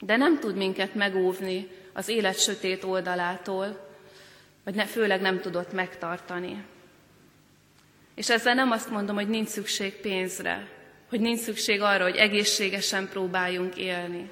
de 0.00 0.16
nem 0.16 0.38
tud 0.38 0.56
minket 0.56 0.94
megóvni 0.94 1.68
az 1.92 2.08
élet 2.08 2.40
sötét 2.40 2.84
oldalától, 2.84 3.90
vagy 4.64 4.74
ne, 4.74 4.86
főleg 4.86 5.20
nem 5.20 5.40
tudott 5.40 5.72
megtartani. 5.72 6.64
És 8.14 8.30
ezzel 8.30 8.54
nem 8.54 8.70
azt 8.70 8.90
mondom, 8.90 9.14
hogy 9.14 9.28
nincs 9.28 9.48
szükség 9.48 10.00
pénzre, 10.00 10.68
hogy 11.08 11.20
nincs 11.20 11.38
szükség 11.40 11.80
arra, 11.80 12.02
hogy 12.02 12.16
egészségesen 12.16 13.08
próbáljunk 13.08 13.76
élni. 13.76 14.30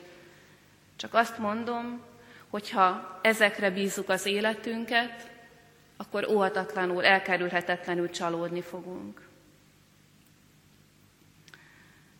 Csak 0.97 1.14
azt 1.14 1.38
mondom, 1.38 2.00
hogyha 2.49 3.19
ezekre 3.23 3.71
bízzuk 3.71 4.09
az 4.09 4.26
életünket, 4.26 5.29
akkor 5.97 6.29
óhatatlanul, 6.29 7.05
elkerülhetetlenül 7.05 8.11
csalódni 8.11 8.62
fogunk. 8.62 9.29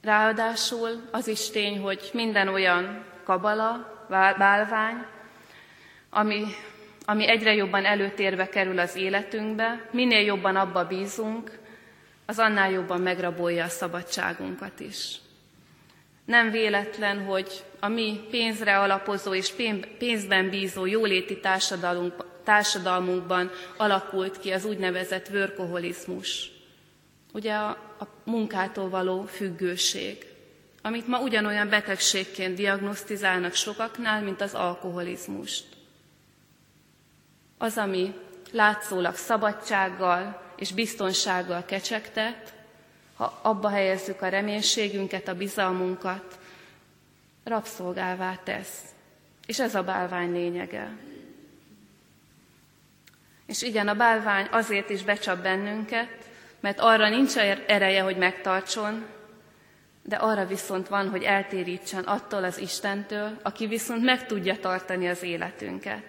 Ráadásul 0.02 1.09
az 1.11 1.26
is 1.28 1.50
tény, 1.50 1.78
hogy 1.78 2.11
minden 2.12 2.49
olyan 2.49 3.04
kabala, 3.25 3.99
bálvány, 4.09 5.06
ami, 6.10 6.44
ami 7.04 7.28
egyre 7.28 7.54
jobban 7.54 7.84
előtérbe 7.84 8.48
kerül 8.48 8.78
az 8.78 8.96
életünkbe, 8.96 9.88
minél 9.90 10.24
jobban 10.24 10.56
abba 10.56 10.86
bízunk, 10.86 11.58
az 12.26 12.38
annál 12.38 12.70
jobban 12.70 13.00
megrabolja 13.00 13.64
a 13.64 13.68
szabadságunkat 13.68 14.80
is. 14.80 15.16
Nem 16.24 16.50
véletlen, 16.50 17.24
hogy 17.24 17.64
a 17.80 17.88
mi 17.88 18.20
pénzre 18.30 18.78
alapozó 18.78 19.34
és 19.34 19.52
pénzben 19.98 20.50
bízó 20.50 20.86
jóléti 20.86 21.40
társadalmunkban 22.44 23.50
alakult 23.76 24.40
ki 24.40 24.50
az 24.50 24.64
úgynevezett 24.64 25.28
vörkoholizmus. 25.28 26.50
Ugye 27.32 27.54
a, 27.54 27.68
a 27.98 28.06
munkától 28.24 28.88
való 28.88 29.22
függőség, 29.22 30.26
amit 30.82 31.06
ma 31.06 31.20
ugyanolyan 31.20 31.68
betegségként 31.68 32.54
diagnosztizálnak 32.54 33.54
sokaknál, 33.54 34.22
mint 34.22 34.40
az 34.40 34.54
alkoholizmust. 34.54 35.64
Az, 37.62 37.76
ami 37.76 38.14
látszólag 38.50 39.14
szabadsággal 39.14 40.42
és 40.56 40.72
biztonsággal 40.72 41.64
kecsegtet, 41.64 42.54
ha 43.16 43.38
abba 43.42 43.68
helyezzük 43.68 44.22
a 44.22 44.28
reménységünket, 44.28 45.28
a 45.28 45.34
bizalmunkat, 45.34 46.38
rabszolgává 47.44 48.38
tesz. 48.44 48.80
És 49.46 49.58
ez 49.58 49.74
a 49.74 49.82
bálvány 49.82 50.32
lényege. 50.32 50.96
És 53.46 53.62
igen, 53.62 53.88
a 53.88 53.94
bálvány 53.94 54.48
azért 54.50 54.90
is 54.90 55.02
becsap 55.02 55.42
bennünket, 55.42 56.08
mert 56.60 56.80
arra 56.80 57.08
nincs 57.08 57.36
ereje, 57.66 58.02
hogy 58.02 58.16
megtartson, 58.16 59.06
de 60.02 60.16
arra 60.16 60.46
viszont 60.46 60.88
van, 60.88 61.08
hogy 61.08 61.22
eltérítsen 61.22 62.04
attól 62.04 62.44
az 62.44 62.58
Istentől, 62.58 63.38
aki 63.42 63.66
viszont 63.66 64.04
meg 64.04 64.26
tudja 64.26 64.58
tartani 64.58 65.08
az 65.08 65.22
életünket. 65.22 66.02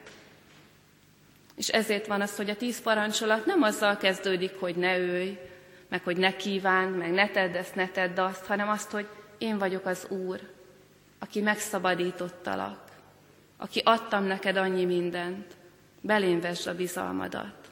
És 1.62 1.68
ezért 1.68 2.08
van 2.08 2.22
az, 2.22 2.36
hogy 2.36 2.50
a 2.50 2.56
tíz 2.56 2.82
parancsolat 2.82 3.46
nem 3.46 3.62
azzal 3.62 3.98
kezdődik, 3.98 4.60
hogy 4.60 4.75
ne 4.75 4.98
őj, 4.98 5.38
meg 5.88 6.03
hogy 6.03 6.18
ne 6.18 6.36
kíván, 6.36 6.88
meg 6.88 7.12
ne 7.12 7.30
tedd 7.30 7.56
ezt, 7.56 7.75
ne 7.75 7.89
tedd 7.89 8.20
azt, 8.20 8.46
hanem 8.46 8.70
azt, 8.70 8.91
hogy 8.91 9.08
én 9.38 9.58
vagyok 9.58 9.86
az 9.86 10.08
Úr, 10.10 10.39
aki 11.20 11.41
megszabadítottalak, 11.41 12.80
aki 13.58 13.82
adtam 13.86 14.24
neked 14.24 14.58
annyi 14.58 14.86
mindent, 14.86 15.56
belém 16.00 16.39
vesd 16.39 16.68
a 16.68 16.75
bizalmadat. 16.75 17.70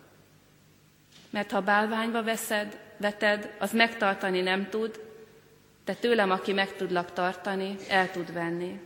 Mert 1.30 1.52
ha 1.52 1.62
bálványba 1.62 2.24
veszed, 2.24 2.80
veted, 2.98 3.56
az 3.60 3.72
megtartani 3.72 4.42
nem 4.42 4.70
tud, 4.70 5.00
de 5.86 5.94
tőlem, 5.94 6.32
aki 6.32 6.54
meg 6.54 6.76
tudlak 6.76 7.14
tartani, 7.14 7.76
el 7.88 8.12
tud 8.12 8.34
venni. 8.34 8.80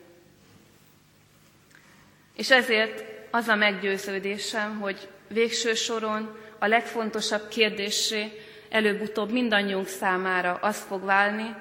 És 2.34 2.52
ezért 2.52 3.14
az 3.36 3.48
a 3.48 3.56
meggyőződésem, 3.56 4.80
hogy 4.80 5.08
végső 5.28 5.74
soron 5.74 6.38
a 6.60 6.68
legfontosabb 6.68 7.48
kérdésé 7.48 8.32
előbb-utóbb 8.70 9.32
mindannyiunk 9.32 9.88
számára 9.88 10.54
az 10.54 10.78
fog 10.78 11.04
válni, 11.06 11.56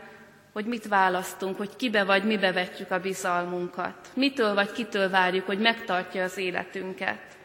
hogy 0.52 0.64
mit 0.64 0.88
választunk, 0.88 1.56
hogy 1.56 1.76
kibe 1.76 2.04
vagy 2.04 2.24
mibe 2.24 2.52
vetjük 2.52 2.90
a 2.90 3.00
bizalmunkat. 3.00 4.10
Mitől 4.14 4.54
vagy 4.54 4.72
kitől 4.72 5.10
várjuk, 5.10 5.46
hogy 5.46 5.58
megtartja 5.58 6.22
az 6.22 6.36
életünket. 6.36 7.36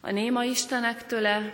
A 0.00 0.10
néma 0.10 0.44
Istenektől, 0.44 1.52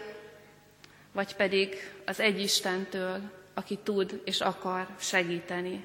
vagy 1.13 1.37
pedig 1.37 1.93
az 2.07 2.21
egy 2.21 2.41
Istentől, 2.41 3.21
aki 3.55 3.79
tud 3.83 4.21
és 4.25 4.41
akar 4.41 4.87
segíteni. 4.99 5.85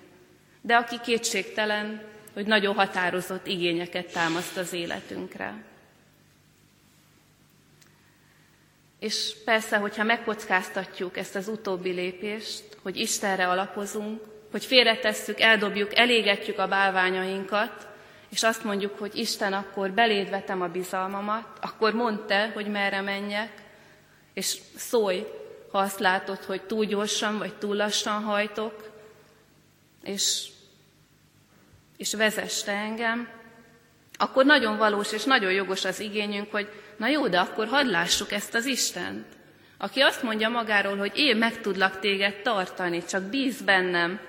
De 0.61 0.75
aki 0.75 0.99
kétségtelen, 1.03 2.01
hogy 2.33 2.45
nagyon 2.45 2.75
határozott 2.75 3.47
igényeket 3.47 4.11
támaszt 4.11 4.57
az 4.57 4.73
életünkre. 4.73 5.63
És 8.99 9.35
persze, 9.45 9.77
hogyha 9.77 10.03
megkockáztatjuk 10.03 11.17
ezt 11.17 11.35
az 11.35 11.47
utóbbi 11.47 11.91
lépést, 11.91 12.63
hogy 12.81 12.97
Istenre 12.97 13.47
alapozunk, 13.47 14.21
hogy 14.51 14.65
félretesszük, 14.65 15.39
eldobjuk, 15.39 15.97
elégetjük 15.97 16.59
a 16.59 16.67
bálványainkat, 16.67 17.87
és 18.29 18.43
azt 18.43 18.63
mondjuk, 18.63 18.99
hogy 18.99 19.15
Isten, 19.15 19.53
akkor 19.53 19.91
beléd 19.91 20.43
a 20.47 20.67
bizalmamat, 20.67 21.47
akkor 21.61 21.93
mondd 21.93 22.27
te, 22.27 22.51
hogy 22.53 22.67
merre 22.67 23.01
menjek, 23.01 23.51
és 24.33 24.57
szólj, 24.75 25.25
ha 25.71 25.77
azt 25.77 25.99
látod, 25.99 26.43
hogy 26.43 26.61
túl 26.61 26.85
gyorsan 26.85 27.37
vagy 27.37 27.53
túl 27.53 27.75
lassan 27.75 28.23
hajtok, 28.23 28.89
és, 30.03 30.47
és 32.01 32.13
vezess 32.13 32.63
te 32.63 32.71
engem, 32.71 33.27
akkor 34.17 34.45
nagyon 34.45 34.77
valós 34.77 35.11
és 35.11 35.23
nagyon 35.23 35.51
jogos 35.51 35.85
az 35.85 35.99
igényünk, 35.99 36.51
hogy 36.51 36.69
na 36.97 37.07
jó, 37.07 37.27
de 37.27 37.39
akkor 37.39 37.67
hadd 37.67 37.85
lássuk 37.89 38.31
ezt 38.31 38.53
az 38.53 38.65
Istent, 38.65 39.25
aki 39.77 39.99
azt 39.99 40.23
mondja 40.23 40.49
magáról, 40.49 40.97
hogy 40.97 41.11
én 41.15 41.37
meg 41.37 41.61
tudlak 41.61 41.99
téged 41.99 42.41
tartani, 42.41 43.05
csak 43.05 43.21
bíz 43.21 43.61
bennem, 43.61 44.19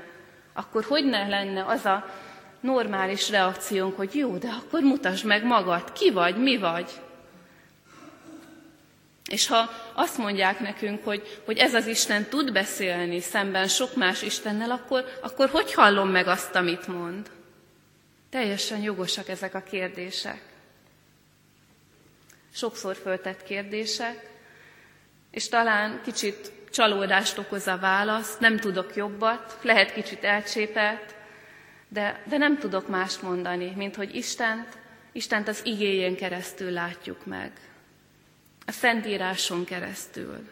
akkor 0.53 0.85
hogy 0.85 1.05
ne 1.05 1.29
lenne 1.29 1.65
az 1.65 1.85
a 1.85 2.15
normális 2.61 3.31
reakciónk, 3.31 3.97
hogy 3.97 4.15
jó, 4.15 4.37
de 4.37 4.49
akkor 4.49 4.81
mutasd 4.81 5.25
meg 5.25 5.45
magad, 5.45 5.93
ki 5.93 6.11
vagy, 6.11 6.37
mi 6.37 6.57
vagy. 6.57 6.91
És 9.31 9.47
ha 9.47 9.71
azt 9.93 10.19
mondják 10.19 10.61
nekünk, 10.61 11.05
hogy, 11.05 11.41
hogy 11.45 11.59
ez 11.59 11.75
az 11.75 11.87
Isten 11.87 12.25
tud 12.25 12.53
beszélni 12.53 13.21
szemben 13.21 13.69
sok 13.69 13.97
más 13.97 14.23
Istennel, 14.23 14.71
akkor, 14.71 15.05
akkor 15.23 15.49
hogy 15.49 15.75
hallom 15.75 16.09
meg 16.09 16.27
azt, 16.27 16.55
amit 16.55 16.87
mond? 16.87 17.31
Teljesen 18.33 18.81
jogosak 18.83 19.29
ezek 19.29 19.55
a 19.55 19.61
kérdések. 19.63 20.43
Sokszor 22.53 22.97
föltett 22.97 23.43
kérdések, 23.43 24.31
és 25.31 25.49
talán 25.49 26.01
kicsit 26.05 26.53
csalódást 26.71 27.39
okoz 27.39 27.67
a 27.67 27.79
válasz, 27.79 28.39
nem 28.39 28.57
tudok 28.57 28.97
jobbat, 28.97 29.59
lehet 29.63 29.93
kicsit 29.93 30.25
elcsépelt, 30.25 31.15
de, 31.89 32.23
de 32.27 32.37
nem 32.37 32.59
tudok 32.59 32.89
mást 32.89 33.23
mondani, 33.23 33.73
mint 33.77 33.97
hogy 33.97 34.15
Istent, 34.15 34.79
Istent 35.13 35.49
az 35.49 35.61
igéjén 35.65 36.17
keresztül 36.17 36.71
látjuk 36.71 37.27
meg. 37.27 37.53
A 38.67 38.73
Szentíráson 38.73 39.65
keresztül. 39.65 40.49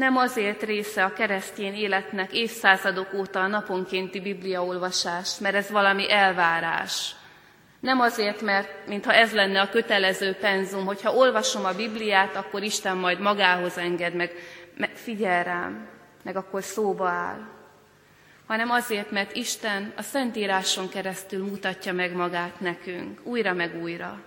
Nem 0.00 0.16
azért 0.16 0.62
része 0.62 1.04
a 1.04 1.12
keresztény 1.12 1.74
életnek 1.74 2.32
évszázadok 2.32 3.14
óta 3.14 3.40
a 3.40 3.46
naponkénti 3.46 4.20
bibliaolvasás, 4.20 5.38
mert 5.38 5.54
ez 5.54 5.70
valami 5.70 6.12
elvárás. 6.12 7.14
Nem 7.80 8.00
azért, 8.00 8.40
mert 8.40 8.86
mintha 8.86 9.12
ez 9.12 9.32
lenne 9.32 9.60
a 9.60 9.68
kötelező 9.68 10.34
penzum, 10.34 10.84
hogyha 10.84 11.14
olvasom 11.14 11.64
a 11.64 11.74
Bibliát, 11.74 12.36
akkor 12.36 12.62
Isten 12.62 12.96
majd 12.96 13.20
magához 13.20 13.78
enged, 13.78 14.14
meg, 14.14 14.32
meg 14.76 14.90
figyel 14.94 15.44
rám, 15.44 15.88
meg 16.22 16.36
akkor 16.36 16.62
szóba 16.62 17.08
áll. 17.08 17.48
Hanem 18.46 18.70
azért, 18.70 19.10
mert 19.10 19.36
Isten 19.36 19.92
a 19.96 20.02
Szentíráson 20.02 20.88
keresztül 20.88 21.44
mutatja 21.44 21.92
meg 21.92 22.12
magát 22.12 22.60
nekünk, 22.60 23.20
újra 23.22 23.52
meg 23.52 23.82
újra. 23.82 24.20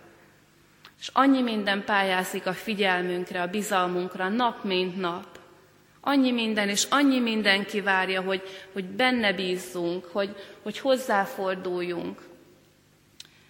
És 0.99 1.09
annyi 1.13 1.41
minden 1.41 1.83
pályázik 1.83 2.45
a 2.45 2.53
figyelmünkre, 2.53 3.41
a 3.41 3.47
bizalmunkra, 3.47 4.29
nap 4.29 4.63
mint 4.63 4.97
nap. 4.97 5.32
Annyi 6.05 6.31
minden, 6.31 6.69
és 6.69 6.87
annyi 6.89 7.19
minden 7.19 7.65
kivárja, 7.65 8.21
hogy, 8.21 8.41
hogy 8.73 8.85
benne 8.85 9.33
bízzunk, 9.33 10.05
hogy, 10.05 10.35
hogy 10.61 10.79
hozzáforduljunk, 10.79 12.21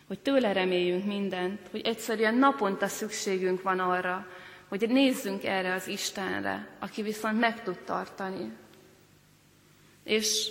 hogy 0.07 0.19
tőle 0.19 0.53
reméljünk 0.53 1.05
mindent, 1.05 1.59
hogy 1.71 1.81
egyszerűen 1.81 2.35
naponta 2.35 2.87
szükségünk 2.87 3.61
van 3.61 3.79
arra, 3.79 4.27
hogy 4.67 4.89
nézzünk 4.89 5.43
erre 5.43 5.73
az 5.73 5.87
Istenre, 5.87 6.67
aki 6.79 7.01
viszont 7.01 7.39
meg 7.39 7.63
tud 7.63 7.77
tartani. 7.79 8.51
És, 10.03 10.49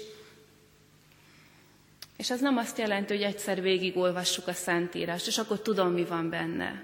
és 2.16 2.30
ez 2.30 2.40
nem 2.40 2.56
azt 2.56 2.78
jelenti, 2.78 3.14
hogy 3.14 3.22
egyszer 3.22 3.60
végigolvassuk 3.60 4.46
a 4.46 4.52
Szentírást, 4.52 5.26
és 5.26 5.38
akkor 5.38 5.60
tudom, 5.60 5.92
mi 5.92 6.04
van 6.04 6.30
benne. 6.30 6.82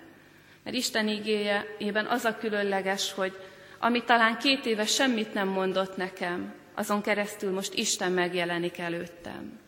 Mert 0.62 0.76
Isten 0.76 1.08
igéjében 1.08 2.06
az 2.06 2.24
a 2.24 2.36
különleges, 2.36 3.12
hogy 3.12 3.36
ami 3.78 4.04
talán 4.04 4.38
két 4.38 4.66
éve 4.66 4.86
semmit 4.86 5.34
nem 5.34 5.48
mondott 5.48 5.96
nekem, 5.96 6.54
azon 6.74 7.02
keresztül 7.02 7.52
most 7.52 7.74
Isten 7.74 8.12
megjelenik 8.12 8.78
előttem. 8.78 9.60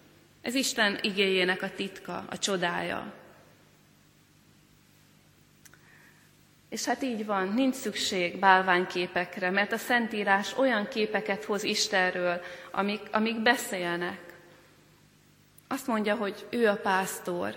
Ez 0.43 0.55
Isten 0.55 0.99
igéjének 1.03 1.63
a 1.63 1.71
titka, 1.75 2.25
a 2.31 2.39
csodája. 2.39 3.13
És 6.69 6.85
hát 6.85 7.03
így 7.03 7.27
van, 7.27 7.49
nincs 7.49 7.75
szükség 7.75 8.39
bálványképekre, 8.39 9.51
mert 9.51 9.73
a 9.73 9.77
Szentírás 9.77 10.59
olyan 10.59 10.89
képeket 10.89 11.45
hoz 11.45 11.63
Istenről, 11.63 12.41
amik, 12.71 13.01
amik 13.13 13.43
beszélnek. 13.43 14.21
Azt 15.69 15.87
mondja, 15.87 16.15
hogy 16.15 16.47
ő 16.51 16.69
a 16.69 16.77
pásztor, 16.77 17.55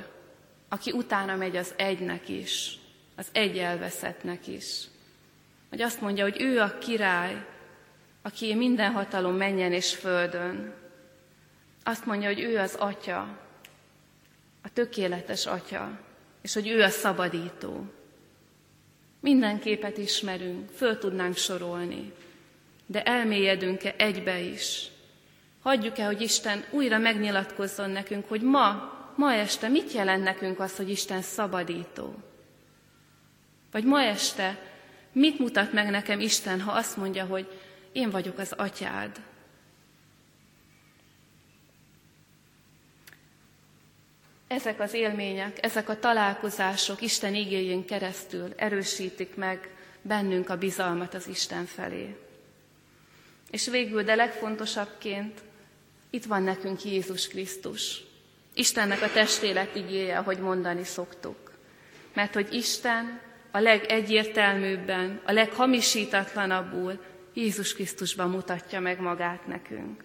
aki 0.70 0.92
utána 0.92 1.36
megy 1.36 1.56
az 1.56 1.74
egynek 1.78 2.30
is, 2.30 2.78
az 3.16 3.28
egy 3.32 3.58
elveszettnek 3.58 4.48
is. 4.48 4.88
Hogy 5.74 5.82
azt 5.82 6.02
mondja, 6.02 6.24
hogy 6.24 6.42
ő 6.42 6.60
a 6.60 6.78
király, 6.78 7.46
aki 8.22 8.56
minden 8.56 8.92
hatalom 8.92 9.36
menjen 9.36 9.74
és 9.74 9.96
földön. 9.96 10.74
Azt 11.84 12.06
mondja, 12.06 12.28
hogy 12.28 12.40
ő 12.40 12.58
az 12.58 12.76
atya, 12.76 13.40
a 14.64 14.74
tökéletes 14.74 15.46
atya, 15.46 16.00
és 16.42 16.54
hogy 16.54 16.68
ő 16.68 16.82
a 16.82 16.90
szabadító. 16.90 17.86
Minden 19.20 19.60
képet 19.60 19.98
ismerünk, 19.98 20.70
föl 20.70 20.98
tudnánk 20.98 21.36
sorolni, 21.36 22.14
de 22.86 23.04
elmélyedünk-e 23.04 23.94
egybe 23.98 24.40
is? 24.40 24.88
Hagyjuk-e, 25.62 26.06
hogy 26.06 26.22
Isten 26.22 26.64
újra 26.72 26.98
megnyilatkozzon 26.98 27.90
nekünk, 27.90 28.28
hogy 28.28 28.42
ma, 28.42 28.94
ma 29.16 29.34
este 29.34 29.68
mit 29.68 29.92
jelent 29.92 30.24
nekünk 30.24 30.60
az, 30.60 30.76
hogy 30.76 30.90
Isten 30.90 31.22
szabadító? 31.22 32.16
Vagy 33.72 33.84
ma 33.84 34.02
este 34.02 34.72
mit 35.14 35.40
mutat 35.40 35.74
meg 35.74 35.90
nekem 35.90 36.20
Isten, 36.20 36.62
ha 36.62 36.72
azt 36.72 36.98
mondja, 36.98 37.26
hogy 37.26 37.60
én 37.92 38.10
vagyok 38.10 38.38
az 38.38 38.52
atyád, 38.52 39.22
Ezek 44.54 44.80
az 44.80 44.94
élmények, 44.94 45.66
ezek 45.66 45.90
a 45.90 46.00
találkozások 46.00 47.02
Isten 47.02 47.36
igényén 47.36 47.86
keresztül 47.86 48.54
erősítik 48.56 49.36
meg 49.36 49.70
bennünk 50.02 50.50
a 50.50 50.58
bizalmat 50.58 51.14
az 51.14 51.28
Isten 51.28 51.66
felé. 51.66 52.16
És 53.52 53.68
végül, 53.68 54.04
de 54.04 54.16
legfontosabbként, 54.16 55.42
itt 56.10 56.26
van 56.26 56.44
nekünk 56.44 56.84
Jézus 56.84 57.28
Krisztus. 57.28 58.04
Istennek 58.54 59.02
a 59.02 59.12
testélet 59.12 59.76
igéje, 59.76 60.18
ahogy 60.18 60.38
mondani 60.38 60.84
szoktuk. 60.84 61.52
Mert 62.14 62.34
hogy 62.34 62.54
Isten 62.54 63.22
a 63.56 63.60
legegyértelműbben, 63.60 65.22
a 65.26 65.32
leghamisítatlanabbul 65.32 67.00
Jézus 67.34 67.74
Krisztusban 67.74 68.30
mutatja 68.30 68.80
meg 68.80 69.00
magát 69.00 69.48
nekünk. 69.48 70.04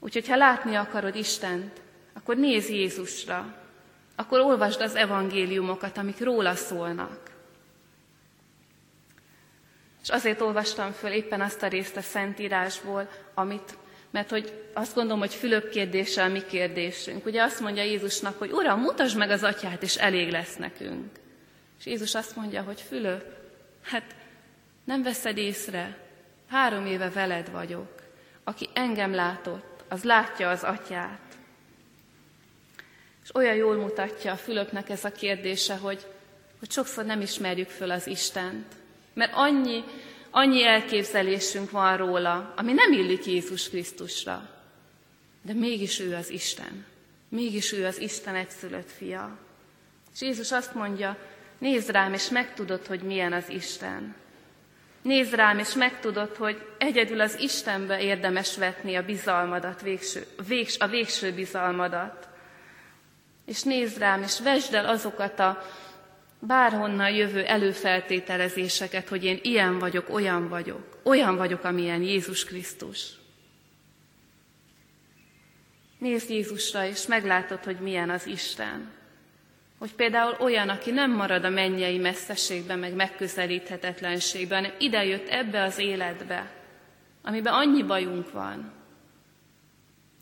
Úgyhogy 0.00 0.28
ha 0.28 0.36
látni 0.36 0.74
akarod 0.74 1.14
Istent, 1.14 1.80
akkor 2.12 2.36
nézz 2.36 2.68
Jézusra, 2.68 3.56
akkor 4.16 4.40
olvasd 4.40 4.80
az 4.80 4.94
evangéliumokat, 4.94 5.98
amik 5.98 6.20
róla 6.20 6.54
szólnak. 6.54 7.30
És 10.02 10.08
azért 10.08 10.40
olvastam 10.40 10.92
föl 10.92 11.10
éppen 11.10 11.40
azt 11.40 11.62
a 11.62 11.68
részt 11.68 11.96
a 11.96 12.02
Szentírásból, 12.02 13.08
amit, 13.34 13.78
mert 14.10 14.30
hogy 14.30 14.70
azt 14.74 14.94
gondolom, 14.94 15.20
hogy 15.20 15.34
Fülöp 15.34 15.70
kérdése 15.70 16.22
a 16.22 16.28
mi 16.28 16.42
kérdésünk. 16.44 17.26
Ugye 17.26 17.42
azt 17.42 17.60
mondja 17.60 17.82
Jézusnak, 17.82 18.38
hogy 18.38 18.52
Uram, 18.52 18.80
mutasd 18.80 19.16
meg 19.16 19.30
az 19.30 19.42
atyát, 19.42 19.82
és 19.82 19.96
elég 19.96 20.30
lesz 20.30 20.56
nekünk. 20.56 21.20
És 21.82 21.88
Jézus 21.88 22.14
azt 22.14 22.36
mondja, 22.36 22.62
hogy 22.62 22.80
Fülöp, 22.80 23.24
hát 23.82 24.14
nem 24.84 25.02
veszed 25.02 25.36
észre, 25.36 25.98
három 26.48 26.86
éve 26.86 27.10
veled 27.10 27.50
vagyok. 27.50 28.02
Aki 28.44 28.68
engem 28.72 29.14
látott, 29.14 29.84
az 29.88 30.04
látja 30.04 30.50
az 30.50 30.62
atyát. 30.62 31.38
És 33.22 33.34
olyan 33.34 33.54
jól 33.54 33.76
mutatja 33.76 34.32
a 34.32 34.36
Fülöpnek 34.36 34.88
ez 34.88 35.04
a 35.04 35.12
kérdése, 35.12 35.76
hogy, 35.76 36.06
hogy 36.58 36.70
sokszor 36.70 37.04
nem 37.04 37.20
ismerjük 37.20 37.68
föl 37.68 37.90
az 37.90 38.06
Istent. 38.06 38.74
Mert 39.14 39.32
annyi, 39.34 39.84
annyi 40.30 40.64
elképzelésünk 40.64 41.70
van 41.70 41.96
róla, 41.96 42.52
ami 42.56 42.72
nem 42.72 42.92
illik 42.92 43.26
Jézus 43.26 43.68
Krisztusra. 43.68 44.50
De 45.42 45.52
mégis 45.52 46.00
ő 46.00 46.14
az 46.14 46.30
Isten. 46.30 46.84
Mégis 47.28 47.72
ő 47.72 47.86
az 47.86 47.98
Isten 47.98 48.34
egyszülött 48.34 48.90
fia. 48.90 49.38
És 50.14 50.20
Jézus 50.20 50.52
azt 50.52 50.74
mondja, 50.74 51.16
nézd 51.62 51.90
rám, 51.90 52.12
és 52.12 52.28
megtudod, 52.28 52.86
hogy 52.86 53.00
milyen 53.00 53.32
az 53.32 53.48
Isten. 53.48 54.14
Nézd 55.02 55.34
rám, 55.34 55.58
és 55.58 55.74
megtudod, 55.74 56.36
hogy 56.36 56.66
egyedül 56.78 57.20
az 57.20 57.38
Istenbe 57.40 58.00
érdemes 58.00 58.56
vetni 58.56 58.94
a 58.94 59.04
bizalmadat, 59.04 59.82
végső, 59.82 60.26
végs, 60.48 60.78
a 60.78 60.86
végső 60.86 61.32
bizalmadat. 61.32 62.28
És 63.46 63.62
nézd 63.62 63.98
rám, 63.98 64.22
és 64.22 64.40
vesd 64.40 64.74
el 64.74 64.88
azokat 64.88 65.38
a 65.38 65.62
bárhonnan 66.38 67.10
jövő 67.10 67.44
előfeltételezéseket, 67.44 69.08
hogy 69.08 69.24
én 69.24 69.38
ilyen 69.42 69.78
vagyok, 69.78 70.08
olyan 70.08 70.48
vagyok, 70.48 71.00
olyan 71.02 71.36
vagyok, 71.36 71.64
amilyen 71.64 72.02
Jézus 72.02 72.44
Krisztus. 72.44 73.10
Nézd 75.98 76.30
Jézusra, 76.30 76.86
és 76.86 77.06
meglátod, 77.06 77.64
hogy 77.64 77.80
milyen 77.80 78.10
az 78.10 78.26
Isten. 78.26 79.00
Hogy 79.82 79.94
például 79.94 80.36
olyan, 80.40 80.68
aki 80.68 80.90
nem 80.90 81.10
marad 81.10 81.44
a 81.44 81.48
mennyei 81.48 81.98
messzeségben, 81.98 82.78
meg 82.78 82.94
megközelíthetetlenségben, 82.94 84.62
hanem 84.62 84.76
idejött 84.78 85.28
ebbe 85.28 85.62
az 85.62 85.78
életbe, 85.78 86.50
amiben 87.22 87.52
annyi 87.52 87.82
bajunk 87.82 88.32
van, 88.32 88.72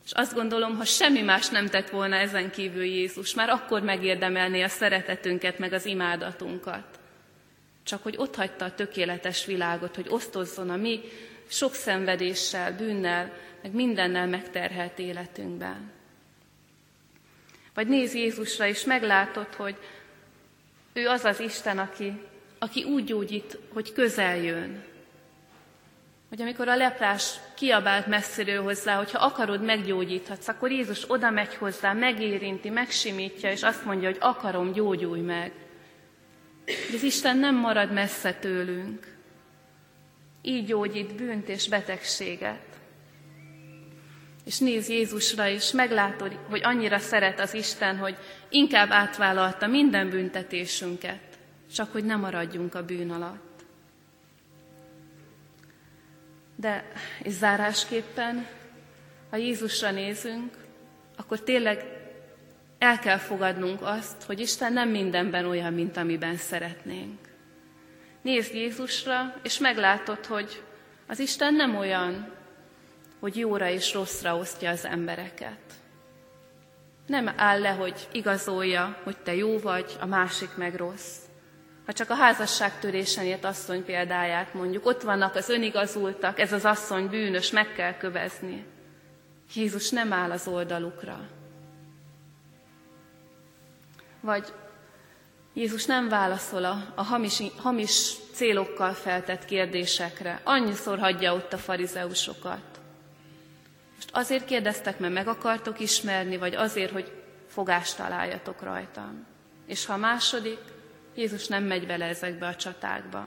és 0.04 0.12
azt 0.12 0.34
gondolom, 0.34 0.76
ha 0.76 0.84
semmi 0.84 1.22
más 1.22 1.48
nem 1.48 1.66
tett 1.66 1.90
volna 1.90 2.16
ezen 2.16 2.50
kívül 2.50 2.84
Jézus, 2.84 3.34
már 3.34 3.48
akkor 3.48 3.82
megérdemelné 3.82 4.62
a 4.62 4.68
szeretetünket, 4.68 5.58
meg 5.58 5.72
az 5.72 5.86
imádatunkat. 5.86 7.00
Csak 7.82 8.02
hogy 8.02 8.14
ott 8.18 8.34
hagyta 8.34 8.64
a 8.64 8.74
tökéletes 8.74 9.46
világot, 9.46 9.94
hogy 9.94 10.06
osztozzon 10.08 10.70
a 10.70 10.76
mi 10.76 11.00
sok 11.48 11.74
szenvedéssel, 11.74 12.76
bűnnel, 12.76 13.32
meg 13.62 13.72
mindennel 13.72 14.26
megterhelt 14.26 14.98
életünkben. 14.98 15.98
Vagy 17.74 17.87
néz 17.87 18.14
Jézusra, 18.14 18.66
és 18.66 18.85
meglátod, 18.85 19.54
hogy 19.54 19.76
ő 20.92 21.06
az 21.06 21.24
az 21.24 21.40
Isten, 21.40 21.78
aki, 21.78 22.20
aki 22.59 22.85
úgy 22.85 23.04
gyógyít, 23.04 23.59
hogy 23.72 23.92
közel 23.92 24.37
jön, 24.37 24.85
hogy 26.30 26.42
amikor 26.42 26.68
a 26.68 26.76
leprás 26.76 27.35
kiabált 27.54 28.06
messziről 28.06 28.62
hozzá, 28.62 28.96
hogy 28.96 29.11
ha 29.11 29.24
akarod, 29.24 29.62
meggyógyíthatsz, 29.62 30.48
akkor 30.48 30.70
Jézus 30.70 31.11
oda 31.11 31.30
megy 31.30 31.54
hozzá, 31.54 31.92
megérinti, 31.92 32.68
megsimítja, 32.68 33.50
és 33.50 33.62
azt 33.62 33.85
mondja, 33.85 34.09
hogy 34.09 34.18
akarom, 34.20 34.72
gyógyulj 34.72 35.20
meg. 35.20 35.52
De 36.64 36.96
az 36.96 37.02
Isten 37.02 37.37
nem 37.37 37.54
marad 37.54 37.92
messze 37.92 38.35
tőlünk. 38.35 39.16
Így 40.42 40.66
gyógyít 40.66 41.14
bűnt 41.14 41.48
és 41.48 41.68
betegséget. 41.68 42.69
És 44.50 44.58
néz 44.58 44.88
Jézusra, 44.88 45.48
és 45.48 45.72
meglátod, 45.72 46.38
hogy 46.48 46.60
annyira 46.64 46.98
szeret 46.98 47.40
az 47.40 47.54
Isten, 47.54 47.96
hogy 47.96 48.16
inkább 48.48 48.90
átvállalta 48.90 49.66
minden 49.66 50.10
büntetésünket, 50.10 51.20
csak 51.74 51.92
hogy 51.92 52.04
ne 52.04 52.16
maradjunk 52.16 52.74
a 52.74 52.84
bűn 52.84 53.10
alatt. 53.10 53.64
De, 56.56 56.92
és 57.22 57.32
zárásképpen, 57.32 58.46
ha 59.30 59.36
Jézusra 59.36 59.90
nézünk, 59.90 60.56
akkor 61.16 61.40
tényleg 61.40 61.84
el 62.78 62.98
kell 62.98 63.18
fogadnunk 63.18 63.82
azt, 63.82 64.22
hogy 64.22 64.40
Isten 64.40 64.72
nem 64.72 64.88
mindenben 64.88 65.44
olyan, 65.44 65.72
mint 65.72 65.96
amiben 65.96 66.36
szeretnénk. 66.36 67.18
Nézd 68.22 68.54
Jézusra, 68.54 69.34
és 69.42 69.58
meglátod, 69.58 70.26
hogy 70.26 70.62
az 71.06 71.18
Isten 71.18 71.54
nem 71.54 71.76
olyan, 71.76 72.38
hogy 73.20 73.37
jóra 73.37 73.68
és 73.68 73.94
rosszra 73.94 74.37
osztja 74.37 74.70
az 74.70 74.85
embereket. 74.85 75.59
Nem 77.06 77.33
áll 77.37 77.61
le, 77.61 77.68
hogy 77.68 78.09
igazolja, 78.12 78.96
hogy 79.02 79.16
te 79.16 79.35
jó 79.35 79.59
vagy, 79.59 79.96
a 80.00 80.06
másik 80.06 80.56
meg 80.56 80.74
rossz. 80.74 81.16
Ha 81.87 81.92
csak 81.92 82.11
a 82.11 82.14
házasságtörésen 82.14 83.24
ért 83.24 83.44
asszony 83.44 83.85
példáját 83.85 84.54
mondjuk, 84.54 84.87
ott 84.87 85.02
vannak 85.02 85.35
az 85.35 85.48
önigazultak, 85.48 86.38
ez 86.38 86.52
az 86.52 86.64
asszony 86.64 87.09
bűnös, 87.09 87.50
meg 87.50 87.72
kell 87.72 87.96
kövezni. 87.96 88.66
Jézus 89.54 89.90
nem 89.90 90.12
áll 90.12 90.30
az 90.30 90.46
oldalukra. 90.46 91.20
Vagy 94.20 94.52
Jézus 95.54 95.85
nem 95.85 96.09
válaszol 96.09 96.64
a, 96.64 96.92
a 96.94 97.02
hamis, 97.02 97.42
hamis 97.56 98.12
célokkal 98.33 98.92
feltett 98.92 99.44
kérdésekre. 99.44 100.40
Annyiszor 100.44 100.98
hagyja 100.98 101.35
ott 101.35 101.52
a 101.52 101.59
farizeusokat. 101.59 102.69
Most 104.00 104.10
azért 104.12 104.44
kérdeztek, 104.44 104.98
mert 104.98 105.12
meg 105.12 105.28
akartok 105.28 105.80
ismerni, 105.80 106.36
vagy 106.36 106.54
azért, 106.54 106.92
hogy 106.92 107.12
fogást 107.48 107.96
találjatok 107.96 108.62
rajtam. 108.62 109.26
És 109.66 109.86
ha 109.86 109.92
a 109.92 109.96
második, 109.96 110.58
Jézus 111.14 111.46
nem 111.46 111.64
megy 111.64 111.86
bele 111.86 112.04
ezekbe 112.04 112.46
a 112.46 112.54
csatákba. 112.54 113.26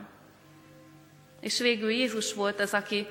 És 1.41 1.59
végül 1.59 1.91
Jézus 1.91 2.33
volt 2.33 2.59
az, 2.59 2.73
aki, 2.73 3.07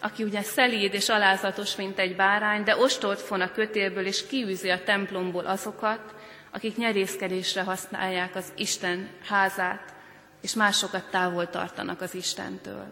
aki 0.00 0.22
ugye 0.22 0.42
szelíd 0.42 0.94
és 0.94 1.08
alázatos, 1.08 1.76
mint 1.76 1.98
egy 1.98 2.16
bárány, 2.16 2.62
de 2.64 2.76
ostolt 2.76 3.20
fon 3.20 3.40
a 3.40 3.52
kötélből, 3.52 4.06
és 4.06 4.26
kiűzi 4.26 4.70
a 4.70 4.82
templomból 4.82 5.46
azokat, 5.46 6.14
akik 6.50 6.76
nyerészkedésre 6.76 7.62
használják 7.62 8.36
az 8.36 8.52
Isten 8.56 9.08
házát, 9.24 9.94
és 10.42 10.54
másokat 10.54 11.10
távol 11.10 11.50
tartanak 11.50 12.00
az 12.00 12.14
Istentől. 12.14 12.86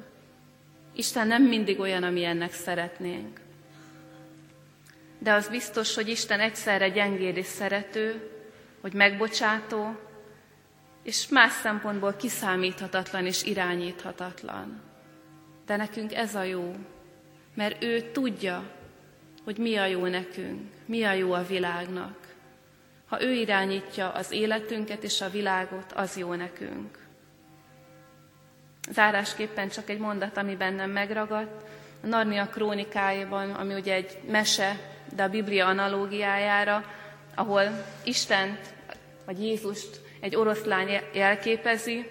Isten 0.94 1.26
nem 1.26 1.42
mindig 1.42 1.80
olyan, 1.80 2.02
ami 2.02 2.24
ennek 2.24 2.52
szeretnénk. 2.52 3.48
De 5.22 5.32
az 5.32 5.48
biztos, 5.48 5.94
hogy 5.94 6.08
Isten 6.08 6.40
egyszerre 6.40 6.88
gyengéd 6.88 7.36
és 7.36 7.46
szerető, 7.46 8.30
hogy 8.80 8.92
megbocsátó, 8.92 9.96
és 11.02 11.28
más 11.28 11.52
szempontból 11.52 12.12
kiszámíthatatlan 12.12 13.26
és 13.26 13.42
irányíthatatlan. 13.42 14.80
De 15.66 15.76
nekünk 15.76 16.14
ez 16.14 16.34
a 16.34 16.42
jó, 16.42 16.74
mert 17.54 17.82
ő 17.82 18.10
tudja, 18.12 18.70
hogy 19.44 19.58
mi 19.58 19.76
a 19.76 19.86
jó 19.86 20.06
nekünk, 20.06 20.60
mi 20.86 21.02
a 21.04 21.12
jó 21.12 21.32
a 21.32 21.46
világnak. 21.46 22.18
Ha 23.06 23.22
ő 23.22 23.32
irányítja 23.32 24.10
az 24.10 24.30
életünket 24.30 25.02
és 25.02 25.20
a 25.20 25.30
világot, 25.30 25.92
az 25.92 26.16
jó 26.16 26.34
nekünk. 26.34 26.98
Zárásképpen 28.90 29.68
csak 29.68 29.90
egy 29.90 29.98
mondat, 29.98 30.36
ami 30.36 30.56
bennem 30.56 30.90
megragadt. 30.90 31.68
A 32.02 32.06
Narnia 32.06 32.46
krónikájában, 32.46 33.50
ami 33.50 33.74
ugye 33.74 33.94
egy 33.94 34.18
mese, 34.28 34.89
de 35.14 35.22
a 35.22 35.28
Biblia 35.28 35.66
analógiájára, 35.66 36.84
ahol 37.34 37.84
Istent, 38.04 38.74
vagy 39.24 39.42
Jézust 39.42 40.00
egy 40.20 40.36
oroszlán 40.36 40.88
jelképezi. 41.12 42.10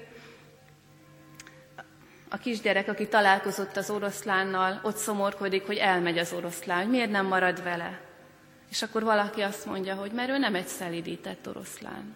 A 2.29 2.37
kisgyerek, 2.37 2.87
aki 2.87 3.07
találkozott 3.07 3.77
az 3.77 3.89
oroszlánnal, 3.89 4.79
ott 4.83 4.95
szomorkodik, 4.95 5.65
hogy 5.65 5.77
elmegy 5.77 6.17
az 6.17 6.33
oroszlán, 6.33 6.77
hogy 6.77 6.89
miért 6.89 7.11
nem 7.11 7.25
marad 7.25 7.63
vele. 7.63 7.99
És 8.69 8.81
akkor 8.81 9.03
valaki 9.03 9.41
azt 9.41 9.65
mondja, 9.65 9.95
hogy 9.95 10.11
mert 10.11 10.29
ő 10.29 10.37
nem 10.37 10.55
egy 10.55 10.67
szelidített 10.67 11.47
oroszlán. 11.47 12.15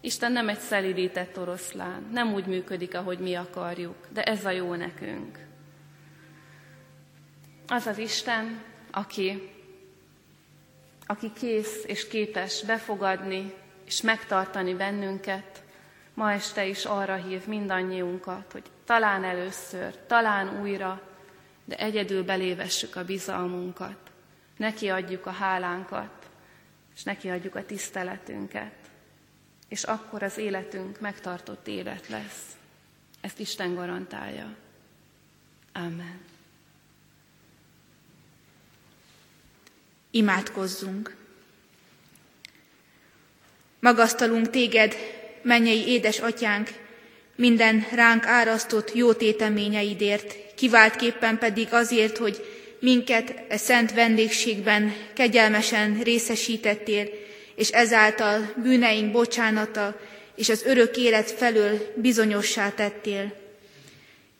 Isten 0.00 0.32
nem 0.32 0.48
egy 0.48 0.58
szelidített 0.58 1.38
oroszlán, 1.38 2.08
nem 2.12 2.32
úgy 2.32 2.46
működik, 2.46 2.94
ahogy 2.94 3.18
mi 3.18 3.34
akarjuk, 3.34 4.06
de 4.12 4.22
ez 4.22 4.44
a 4.44 4.50
jó 4.50 4.74
nekünk. 4.74 5.38
Az 7.66 7.86
az 7.86 7.98
Isten, 7.98 8.62
aki, 8.90 9.50
aki 11.10 11.32
kész 11.32 11.84
és 11.86 12.08
képes 12.08 12.62
befogadni 12.62 13.54
és 13.84 14.00
megtartani 14.00 14.74
bennünket, 14.74 15.62
ma 16.14 16.32
este 16.32 16.66
is 16.66 16.84
arra 16.84 17.14
hív 17.14 17.46
mindannyiunkat, 17.46 18.52
hogy 18.52 18.64
talán 18.84 19.24
először, 19.24 20.06
talán 20.06 20.60
újra 20.60 21.08
de 21.68 21.76
egyedül 21.76 22.24
belévessük 22.24 22.96
a 22.96 23.04
bizalmunkat, 23.04 24.10
neki 24.56 24.88
adjuk 24.88 25.26
a 25.26 25.30
hálánkat, 25.30 26.30
és 26.94 27.02
neki 27.02 27.28
adjuk 27.28 27.54
a 27.54 27.64
tiszteletünket, 27.64 28.74
és 29.68 29.82
akkor 29.82 30.22
az 30.22 30.38
életünk 30.38 31.00
megtartott 31.00 31.66
élet 31.66 32.08
lesz. 32.08 32.56
Ezt 33.20 33.38
Isten 33.38 33.74
garantálja. 33.74 34.54
Amen. 35.72 36.37
Imádkozzunk! 40.10 41.16
Magasztalunk 43.80 44.50
téged, 44.50 44.96
mennyei 45.42 45.88
édes 45.88 46.18
atyánk, 46.18 46.68
minden 47.36 47.86
ránk 47.94 48.26
árasztott 48.26 48.94
jó 48.94 49.12
téteményeidért, 49.12 50.54
kiváltképpen 50.54 51.38
pedig 51.38 51.68
azért, 51.70 52.16
hogy 52.16 52.44
minket 52.80 53.34
e 53.48 53.56
szent 53.56 53.92
vendégségben 53.92 54.94
kegyelmesen 55.14 56.02
részesítettél, 56.02 57.08
és 57.54 57.68
ezáltal 57.70 58.52
bűneink 58.62 59.12
bocsánata 59.12 60.00
és 60.34 60.48
az 60.48 60.62
örök 60.64 60.96
élet 60.96 61.30
felől 61.30 61.92
bizonyossá 61.96 62.70
tettél. 62.70 63.32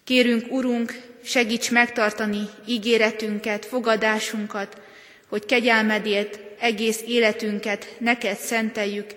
Kérünk, 0.04 0.52
Urunk, 0.52 1.00
segíts 1.24 1.70
megtartani 1.70 2.48
ígéretünket, 2.66 3.66
fogadásunkat, 3.66 4.80
hogy 5.28 5.46
kegyelmedért 5.46 6.38
egész 6.58 7.02
életünket 7.06 7.96
neked 7.98 8.36
szenteljük, 8.36 9.10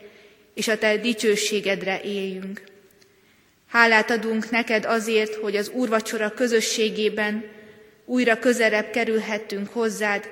és 0.53 0.67
a 0.67 0.77
te 0.77 0.97
dicsőségedre 0.97 2.01
éljünk. 2.01 2.63
Hálát 3.67 4.11
adunk 4.11 4.49
neked 4.49 4.85
azért, 4.85 5.35
hogy 5.35 5.55
az 5.55 5.69
úrvacsora 5.69 6.29
közösségében 6.29 7.45
újra 8.05 8.39
közelebb 8.39 8.89
kerülhettünk 8.89 9.69
hozzád, 9.69 10.29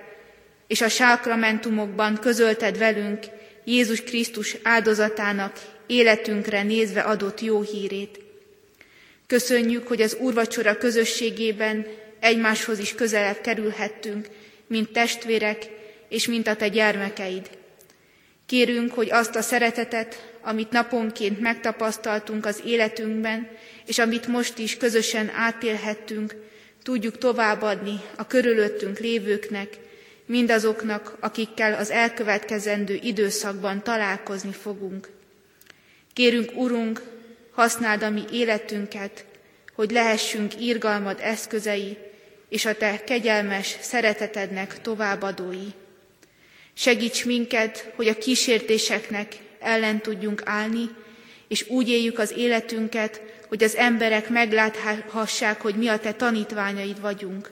és 0.68 0.82
a 0.82 0.90
sákramentumokban 0.90 2.20
közölted 2.20 2.78
velünk 2.78 3.20
Jézus 3.64 4.02
Krisztus 4.02 4.56
áldozatának 4.64 5.60
életünkre 5.88 6.64
nézve 6.64 7.02
adott 7.02 7.42
jó 7.42 7.62
hírét. 7.62 8.20
Köszönjük, 9.28 9.88
hogy 9.88 10.02
az 10.02 10.18
úrvacsora 10.20 10.78
közösségében 10.78 11.88
egymáshoz 12.20 12.80
is 12.80 12.96
közelebb 12.96 13.42
kerülhettünk, 13.42 14.28
mint 14.70 14.92
testvérek 14.92 15.70
és 16.10 16.28
mint 16.28 16.48
a 16.48 16.56
te 16.56 16.68
gyermekeid. 16.68 17.50
Kérünk, 18.46 18.94
hogy 18.94 19.12
azt 19.12 19.36
a 19.36 19.42
szeretetet, 19.42 20.38
amit 20.42 20.72
naponként 20.72 21.40
megtapasztaltunk 21.40 22.46
az 22.46 22.62
életünkben, 22.66 23.48
és 23.86 24.00
amit 24.00 24.28
most 24.28 24.58
is 24.58 24.78
közösen 24.78 25.32
átélhettünk, 25.36 26.36
tudjuk 26.84 27.18
továbbadni 27.18 28.02
a 28.16 28.28
körülöttünk 28.28 29.00
lévőknek, 29.00 29.78
mindazoknak, 30.26 31.18
akikkel 31.20 31.74
az 31.74 31.90
elkövetkezendő 31.90 33.00
időszakban 33.02 33.84
találkozni 33.84 34.52
fogunk. 34.52 35.10
Kérünk, 36.14 36.52
Urunk, 36.56 37.02
használd 37.52 38.04
a 38.04 38.10
mi 38.10 38.24
életünket, 38.32 39.26
hogy 39.76 39.92
lehessünk 39.92 40.60
írgalmad 40.60 41.18
eszközei, 41.22 41.98
és 42.50 42.66
a 42.66 42.76
Te 42.76 43.04
kegyelmes 43.04 43.78
szeretetednek 43.82 44.82
továbbadói. 44.82 45.68
Segíts 46.74 47.26
minket, 47.26 47.92
hogy 47.96 48.08
a 48.08 48.18
kísértéseknek 48.18 49.36
ellen 49.60 50.02
tudjunk 50.02 50.42
állni, 50.46 50.90
és 51.48 51.66
úgy 51.68 51.90
éljük 51.90 52.20
az 52.20 52.34
életünket, 52.38 53.22
hogy 53.48 53.64
az 53.64 53.76
emberek 53.76 54.30
megláthassák, 54.30 55.62
hogy 55.62 55.76
mi 55.76 55.88
a 55.88 56.00
Te 56.00 56.14
tanítványaid 56.14 57.02
vagyunk. 57.02 57.52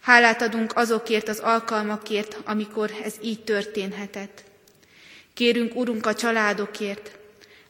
Hálát 0.00 0.42
adunk 0.42 0.76
azokért 0.76 1.28
az 1.28 1.38
alkalmakért, 1.38 2.38
amikor 2.44 2.90
ez 3.04 3.14
így 3.22 3.44
történhetett. 3.44 4.42
Kérünk, 5.34 5.76
Urunk, 5.76 6.06
a 6.06 6.14
családokért, 6.14 7.18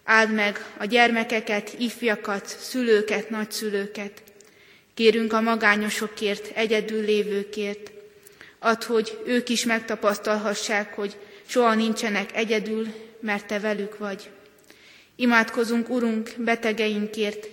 áld 0.05 0.33
meg 0.33 0.67
a 0.77 0.85
gyermekeket, 0.85 1.75
ifjakat, 1.79 2.47
szülőket, 2.47 3.31
nagyszülőket. 3.31 4.23
Kérünk 4.95 5.33
a 5.33 5.41
magányosokért, 5.41 6.57
egyedül 6.57 7.05
lévőkért. 7.05 7.91
Add, 8.59 8.85
hogy 8.85 9.19
ők 9.25 9.49
is 9.49 9.65
megtapasztalhassák, 9.65 10.95
hogy 10.95 11.17
soha 11.47 11.75
nincsenek 11.75 12.37
egyedül, 12.37 12.87
mert 13.21 13.47
Te 13.47 13.61
velük 13.61 13.99
vagy. 13.99 14.31
Imádkozunk, 15.17 15.89
Urunk, 15.89 16.31
betegeinkért, 16.39 17.49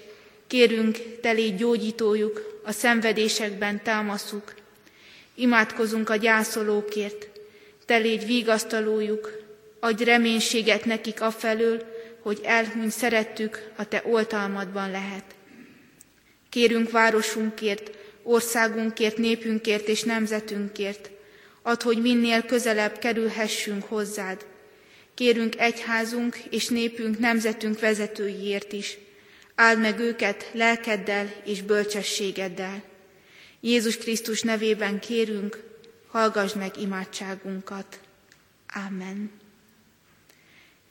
kérünk, 0.48 0.98
Te 1.22 1.32
légy 1.32 1.56
gyógyítójuk, 1.56 2.62
a 2.64 2.72
szenvedésekben 2.72 3.84
támaszuk. 3.84 4.54
Imádkozunk 5.36 6.10
a 6.10 6.16
gyászolókért, 6.16 7.30
Te 7.86 7.98
légy 7.98 8.26
vigasztalójuk, 8.26 9.40
adj 9.80 10.04
reménységet 10.04 10.86
nekik 10.86 11.22
afelől, 11.22 11.84
hogy 12.22 12.40
elhuny 12.44 12.90
szerettük, 12.90 13.70
a 13.76 13.88
Te 13.88 14.04
oltalmadban 14.06 14.92
lehet. 14.92 15.24
Kérünk 16.50 16.92
városunkért, 16.92 17.92
országunkért, 18.24 19.18
népünkért 19.18 19.88
és 19.88 20.04
nemzetünkért, 20.04 21.10
add, 21.62 21.84
hogy 21.84 22.02
minél 22.02 22.42
közelebb 22.46 23.00
kerülhessünk 23.00 23.84
hozzád. 23.84 24.46
Kérünk 25.14 25.60
egyházunk 25.60 26.38
és 26.50 26.68
népünk, 26.68 27.20
nemzetünk 27.20 27.80
vezetőiért 27.80 28.74
is. 28.74 28.98
Áld 29.56 29.80
meg 29.80 30.00
őket 30.00 30.50
lelkeddel 30.54 31.34
és 31.46 31.62
bölcsességeddel. 31.62 32.84
Jézus 33.60 33.98
Krisztus 33.98 34.42
nevében 34.42 35.00
kérünk, 35.00 35.64
hallgass 36.08 36.54
meg 36.54 36.78
imádságunkat. 36.82 38.00
Amen. 38.88 39.32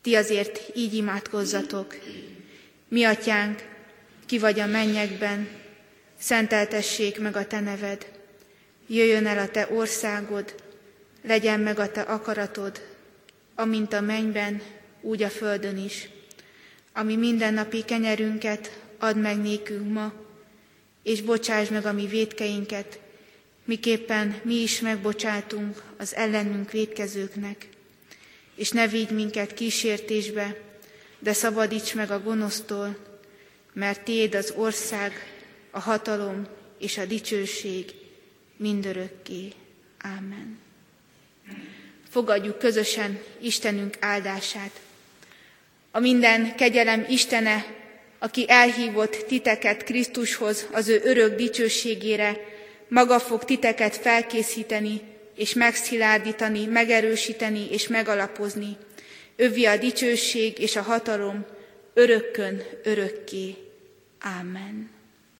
Ti 0.03 0.15
azért 0.15 0.61
így 0.75 0.95
imádkozzatok. 0.95 1.95
Mi 2.89 3.05
atyánk, 3.05 3.65
ki 4.29 4.39
vagy 4.39 4.61
a 4.61 4.67
mennyekben, 4.67 5.49
szenteltessék 6.19 7.21
meg 7.21 7.37
a 7.37 7.47
te 7.47 7.61
neved. 7.61 8.07
Jöjjön 8.87 9.27
el 9.27 9.39
a 9.39 9.49
te 9.49 9.69
országod, 9.71 10.55
legyen 11.23 11.61
meg 11.61 11.79
a 11.79 11.91
te 11.91 12.01
akaratod, 12.01 12.83
amint 13.55 13.93
a 13.93 14.01
mennyben, 14.01 14.63
úgy 15.01 15.23
a 15.23 15.29
földön 15.29 15.77
is. 15.79 16.09
Ami 16.93 17.17
mindennapi 17.17 17.85
kenyerünket 17.85 18.79
add 18.99 19.17
meg 19.17 19.39
nékünk 19.41 19.93
ma, 19.93 20.13
és 21.03 21.23
bocsáss 21.23 21.69
meg 21.69 21.87
a 21.87 21.93
mi 21.93 22.07
védkeinket, 22.07 22.99
miképpen 23.65 24.41
mi 24.43 24.55
is 24.55 24.81
megbocsátunk 24.81 25.83
az 25.97 26.15
ellenünk 26.15 26.71
védkezőknek. 26.71 27.69
És 28.55 28.71
ne 28.71 28.89
vigy 28.89 29.11
minket 29.11 29.55
kísértésbe, 29.55 30.57
de 31.19 31.33
szabadíts 31.33 31.95
meg 31.95 32.11
a 32.11 32.23
gonosztól, 32.23 33.08
mert 33.79 34.01
Tiéd 34.01 34.35
az 34.35 34.53
ország, 34.57 35.13
a 35.71 35.81
hatalom 35.81 36.47
és 36.79 36.99
a 36.99 37.05
dicsőség 37.05 37.85
mindörökké. 38.57 39.53
Amen. 40.03 40.59
Fogadjuk 42.11 42.59
közösen 42.59 43.21
Istenünk 43.41 43.97
áldását. 44.01 44.81
A 45.91 45.99
minden 45.99 46.57
kegyelem 46.57 47.07
Istene, 47.09 47.67
aki 48.19 48.45
elhívott 48.49 49.25
titeket 49.29 49.85
Krisztushoz 49.85 50.67
az 50.73 50.89
ő 50.89 51.01
örök 51.05 51.37
dicsőségére, 51.37 52.37
maga 52.89 53.19
fog 53.19 53.45
titeket 53.45 53.97
felkészíteni 53.97 55.01
és 55.35 55.55
megszilárdítani, 55.55 56.67
megerősíteni 56.67 57.71
és 57.71 57.89
megalapozni. 57.89 58.77
Övi 59.37 59.67
a 59.67 59.77
dicsőség 59.77 60.59
és 60.59 60.77
a 60.77 60.83
hatalom 60.83 61.47
örökkön 61.95 62.63
örökké. 62.83 63.68
Amen. 64.25 64.98